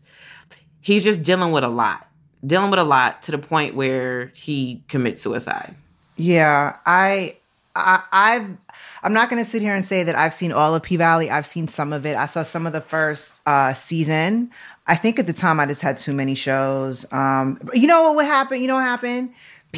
[0.82, 2.10] he's just dealing with a lot.
[2.44, 5.76] Dealing with a lot to the point where he commits suicide.
[6.16, 7.38] Yeah, I
[7.76, 8.58] I I've
[9.04, 11.30] I'm not going to sit here and say that I've seen all of P Valley.
[11.30, 12.18] I've seen some of it.
[12.18, 14.52] I saw some of the first uh, season.
[14.88, 17.06] I think at the time I just had too many shows.
[17.12, 18.62] Um, you know what would happen?
[18.62, 19.34] You know what happened?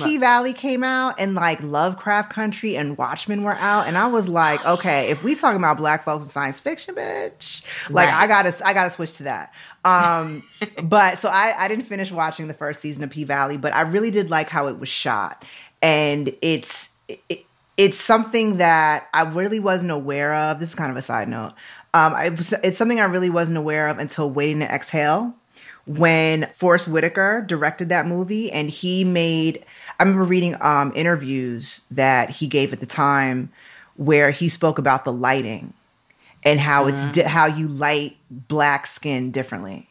[0.06, 4.28] P Valley came out and like Lovecraft Country and Watchmen were out, and I was
[4.28, 8.24] like, okay, if we talking about black folks in science fiction, bitch, like right.
[8.24, 9.54] I gotta, I gotta switch to that.
[9.84, 10.43] Um,
[10.84, 13.82] but so I, I didn't finish watching the first season of P Valley, but I
[13.82, 15.43] really did like how it was shot,
[15.82, 16.91] and it's.
[17.30, 17.47] It,
[17.78, 20.59] it's something that I really wasn't aware of.
[20.59, 21.53] This is kind of a side note.
[21.93, 22.25] Um, I,
[22.63, 25.34] it's something I really wasn't aware of until Waiting to Exhale
[25.86, 29.63] when Forest Whitaker directed that movie and he made
[29.99, 33.51] I remember reading um, interviews that he gave at the time
[33.95, 35.73] where he spoke about the lighting
[36.43, 36.93] and how mm-hmm.
[36.93, 39.87] it's di- how you light black skin differently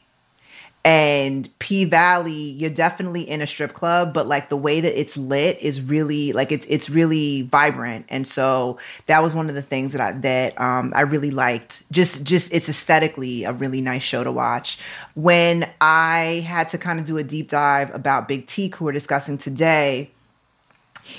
[0.86, 5.16] and P Valley, you're definitely in a strip club, but like the way that it's
[5.16, 9.62] lit is really like it's it's really vibrant, and so that was one of the
[9.62, 11.82] things that I that um, I really liked.
[11.90, 14.78] Just just it's aesthetically a really nice show to watch.
[15.14, 18.92] When I had to kind of do a deep dive about Big Teak, who we're
[18.92, 20.12] discussing today,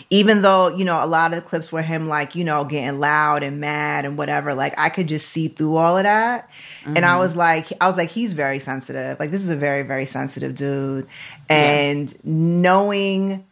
[0.09, 2.99] even though you know a lot of the clips were him like you know getting
[2.99, 6.49] loud and mad and whatever like i could just see through all of that
[6.81, 6.95] mm-hmm.
[6.95, 7.19] and i mm-hmm.
[7.19, 10.55] was like i was like he's very sensitive like this is a very very sensitive
[10.55, 11.07] dude
[11.49, 12.19] and yeah.
[12.23, 13.45] knowing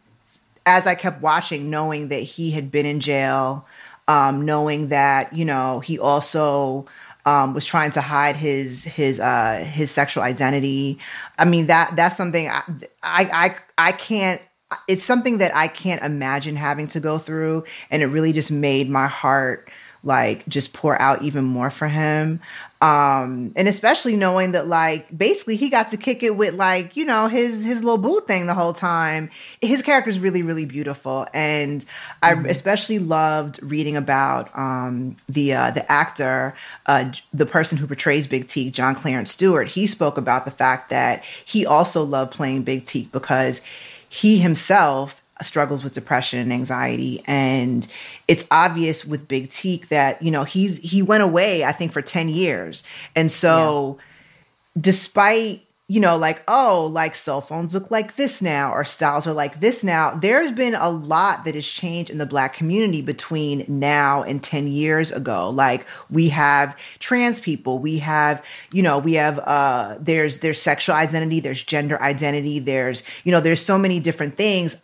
[0.64, 3.66] as i kept watching knowing that he had been in jail
[4.08, 6.86] um, knowing that you know he also
[7.26, 10.98] um, was trying to hide his his uh, his sexual identity.
[11.38, 12.62] I mean that that's something I
[13.02, 14.40] I I, I can't
[14.88, 17.64] it's something that I can't imagine having to go through.
[17.90, 19.70] And it really just made my heart
[20.06, 22.40] like just pour out even more for him.
[22.80, 27.04] Um, and especially knowing that like basically he got to kick it with like, you
[27.04, 29.30] know, his his little boo thing the whole time.
[29.60, 31.26] His character is really, really beautiful.
[31.34, 32.46] And mm-hmm.
[32.46, 36.54] I especially loved reading about um the uh the actor,
[36.84, 39.68] uh the person who portrays Big Teak, John Clarence Stewart.
[39.68, 43.60] He spoke about the fact that he also loved playing Big Teak because
[44.08, 47.86] he himself struggles with depression and anxiety and
[48.26, 52.00] it's obvious with big teak that you know he's he went away i think for
[52.00, 52.84] 10 years
[53.14, 54.80] and so yeah.
[54.80, 59.32] despite you know, like, oh, like cell phones look like this now, or styles are
[59.32, 60.14] like this now.
[60.14, 64.66] There's been a lot that has changed in the black community between now and 10
[64.66, 65.48] years ago.
[65.48, 70.96] Like we have trans people, we have, you know, we have uh there's there's sexual
[70.96, 74.76] identity, there's gender identity, there's, you know, there's so many different things.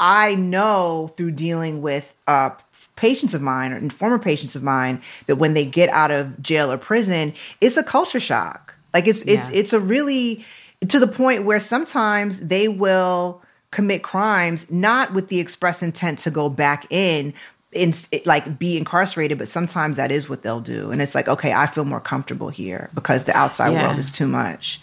[0.00, 2.50] I know through dealing with uh
[2.96, 6.72] patients of mine or former patients of mine that when they get out of jail
[6.72, 9.34] or prison, it's a culture shock like it's yeah.
[9.34, 10.44] it's it's a really
[10.88, 16.30] to the point where sometimes they will commit crimes not with the express intent to
[16.30, 17.34] go back in
[17.72, 17.92] in
[18.24, 20.90] like be incarcerated but sometimes that is what they'll do.
[20.90, 23.86] And it's like okay i feel more comfortable here because the outside yeah.
[23.86, 24.80] world is too much.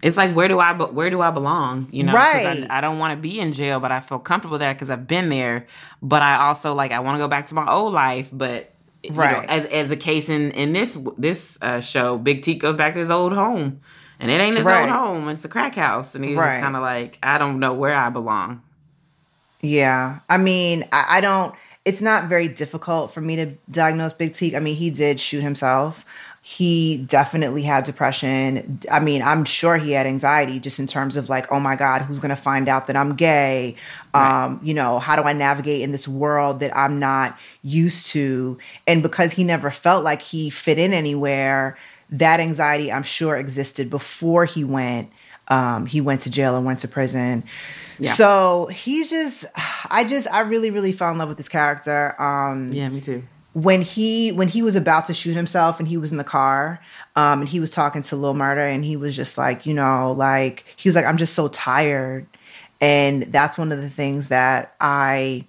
[0.00, 1.88] It's like where do i where do i belong?
[1.90, 4.58] You know right i, I don't want to be in jail but i feel comfortable
[4.58, 5.66] there because i've been there.
[6.00, 8.72] But i also like i want to go back to my old life but
[9.02, 9.32] you Right.
[9.48, 12.94] know, as as the case in in this this uh, show, Big T goes back
[12.94, 13.80] to his old home,
[14.20, 14.80] and it ain't his Right.
[14.82, 16.54] old home; it's a crack house, and he's Right.
[16.54, 18.62] just kind of like, I don't know where I belong.
[19.60, 20.20] Yeah.
[20.28, 24.54] I mean, I, I don't, it's not very difficult for me to diagnose Big T.
[24.54, 26.04] I mean, he did shoot himself.
[26.50, 28.80] He definitely had depression.
[28.90, 32.00] I mean, I'm sure he had anxiety just in terms of like, oh my God,
[32.00, 33.76] who's going to find out that I'm gay?
[34.14, 38.56] Um, you know, how do I navigate in this world that I'm not used to?
[38.86, 41.76] And because he never felt like he fit in anywhere,
[42.08, 45.10] that anxiety, I'm sure, existed before he went.
[45.48, 47.44] Um, he went to jail and went to prison.
[47.98, 48.14] Yeah.
[48.14, 49.44] So he's just,
[49.90, 52.18] I just, I really, really fell in love with this character.
[52.18, 53.22] Um, Yeah, me too.
[53.58, 56.80] When he when he was about to shoot himself and he was in the car
[57.16, 60.12] um and he was talking to Lil Murda and he was just like you know
[60.12, 62.26] like he was like I'm just so tired.
[62.80, 65.44] And that's one of the things that I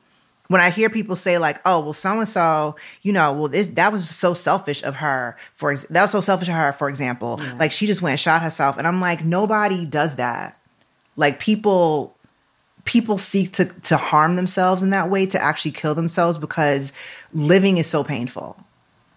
[0.47, 3.67] when I hear people say like oh well so and so you know well this
[3.69, 6.89] that was so selfish of her for ex- that was so selfish of her for
[6.89, 7.39] example.
[7.59, 8.77] Like she just went and shot herself.
[8.77, 10.59] And I'm like nobody does that.
[11.15, 12.15] Like people
[12.89, 16.91] people seek to to harm themselves in that way to actually kill themselves because
[17.33, 18.57] living is so painful.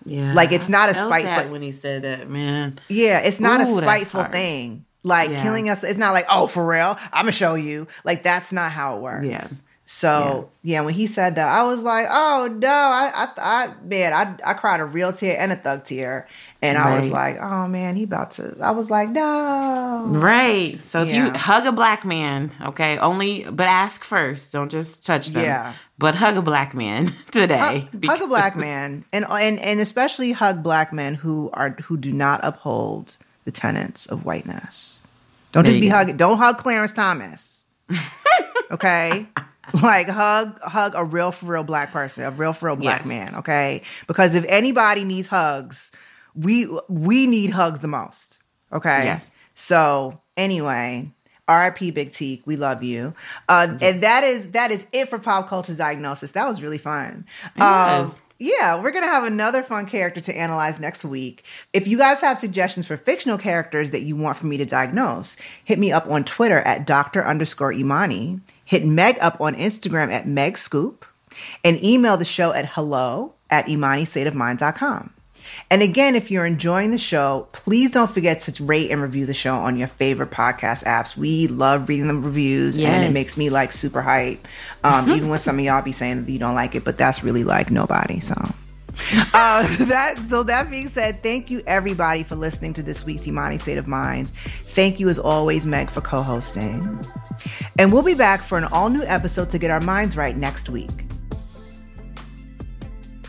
[0.04, 2.78] Yeah, Like, it's not a I felt spite- that when he said that, man.
[2.88, 4.84] Yeah, it's not Ooh, a spiteful thing.
[5.04, 5.42] Like Yeah.
[5.42, 6.98] killing us, it's not like oh for real.
[7.12, 7.86] I'm gonna show you.
[8.04, 9.26] Like that's not how it works.
[9.26, 9.46] Yeah.
[9.84, 10.80] So yeah.
[10.82, 14.54] when he said that, I was like, oh no, I, I, I man, I, I
[14.54, 16.28] cried a real tear and a thug tear,
[16.62, 18.56] and I was like, oh man, he about to.
[18.60, 20.04] I was like, no.
[20.06, 20.82] Right.
[20.84, 24.52] So if you hug a black man, okay, only but ask first.
[24.52, 25.44] Don't just touch them.
[25.44, 25.74] Yeah.
[25.98, 27.56] But hug a black man today.
[27.92, 31.96] hug, hug a black man and and and especially hug black men who are who
[31.96, 35.00] do not uphold the tenets of whiteness.
[35.50, 35.96] Don't There just be go.
[35.96, 36.16] hugging.
[36.16, 37.64] Don't hug Clarence Thomas.
[38.70, 39.26] okay,
[39.82, 43.08] like hug hug a real for real black person, a real for real black Yes.
[43.08, 43.34] man.
[43.36, 45.92] Okay, because if anybody needs hugs,
[46.34, 48.38] we we need hugs the most.
[48.72, 49.04] Okay.
[49.04, 49.30] Yes.
[49.54, 51.10] So anyway,
[51.46, 51.90] R.I.P.
[51.90, 53.14] Big Teak, we love you.
[53.48, 56.32] Uh, and that is that is it for pop culture diagnosis.
[56.32, 57.26] That was really fun.
[57.58, 61.44] Um, yeah, we're gonna have another fun character to analyze next week.
[61.72, 65.36] If you guys have suggestions for fictional characters that you want for me to diagnose,
[65.64, 67.24] hit me up on Twitter at Dr.
[67.24, 68.40] underscore Imani.
[68.72, 71.04] Hit Meg up on Instagram at Meg Scoop,
[71.62, 75.12] and email the show at hello at imanistateofmind.com.
[75.70, 79.34] And again, if you're enjoying the show, please don't forget to rate and review the
[79.34, 81.18] show on your favorite podcast apps.
[81.18, 84.48] We love reading the reviews, and it makes me like super hype.
[84.82, 87.22] Um, even when some of y'all be saying that you don't like it, but that's
[87.22, 88.20] really like nobody.
[88.20, 88.34] So.
[89.34, 93.58] Uh, that so that being said, thank you everybody for listening to this week's Imani
[93.58, 94.30] State of Mind.
[94.30, 97.00] Thank you as always, Meg, for co-hosting.
[97.78, 101.06] And we'll be back for an all-new episode to get our minds right next week.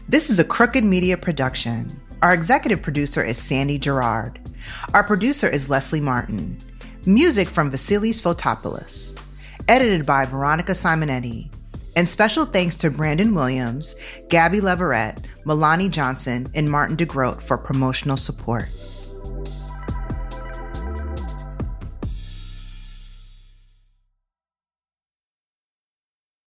[0.07, 1.99] This is a Crooked Media production.
[2.21, 4.39] Our executive producer is Sandy Girard.
[4.93, 6.57] Our producer is Leslie Martin.
[7.05, 9.19] Music from Vasilis Fotopoulos.
[9.67, 11.52] Edited by Veronica Simonetti.
[11.95, 13.95] And special thanks to Brandon Williams,
[14.29, 18.69] Gabby Leverett, Milani Johnson, and Martin DeGroat for promotional support.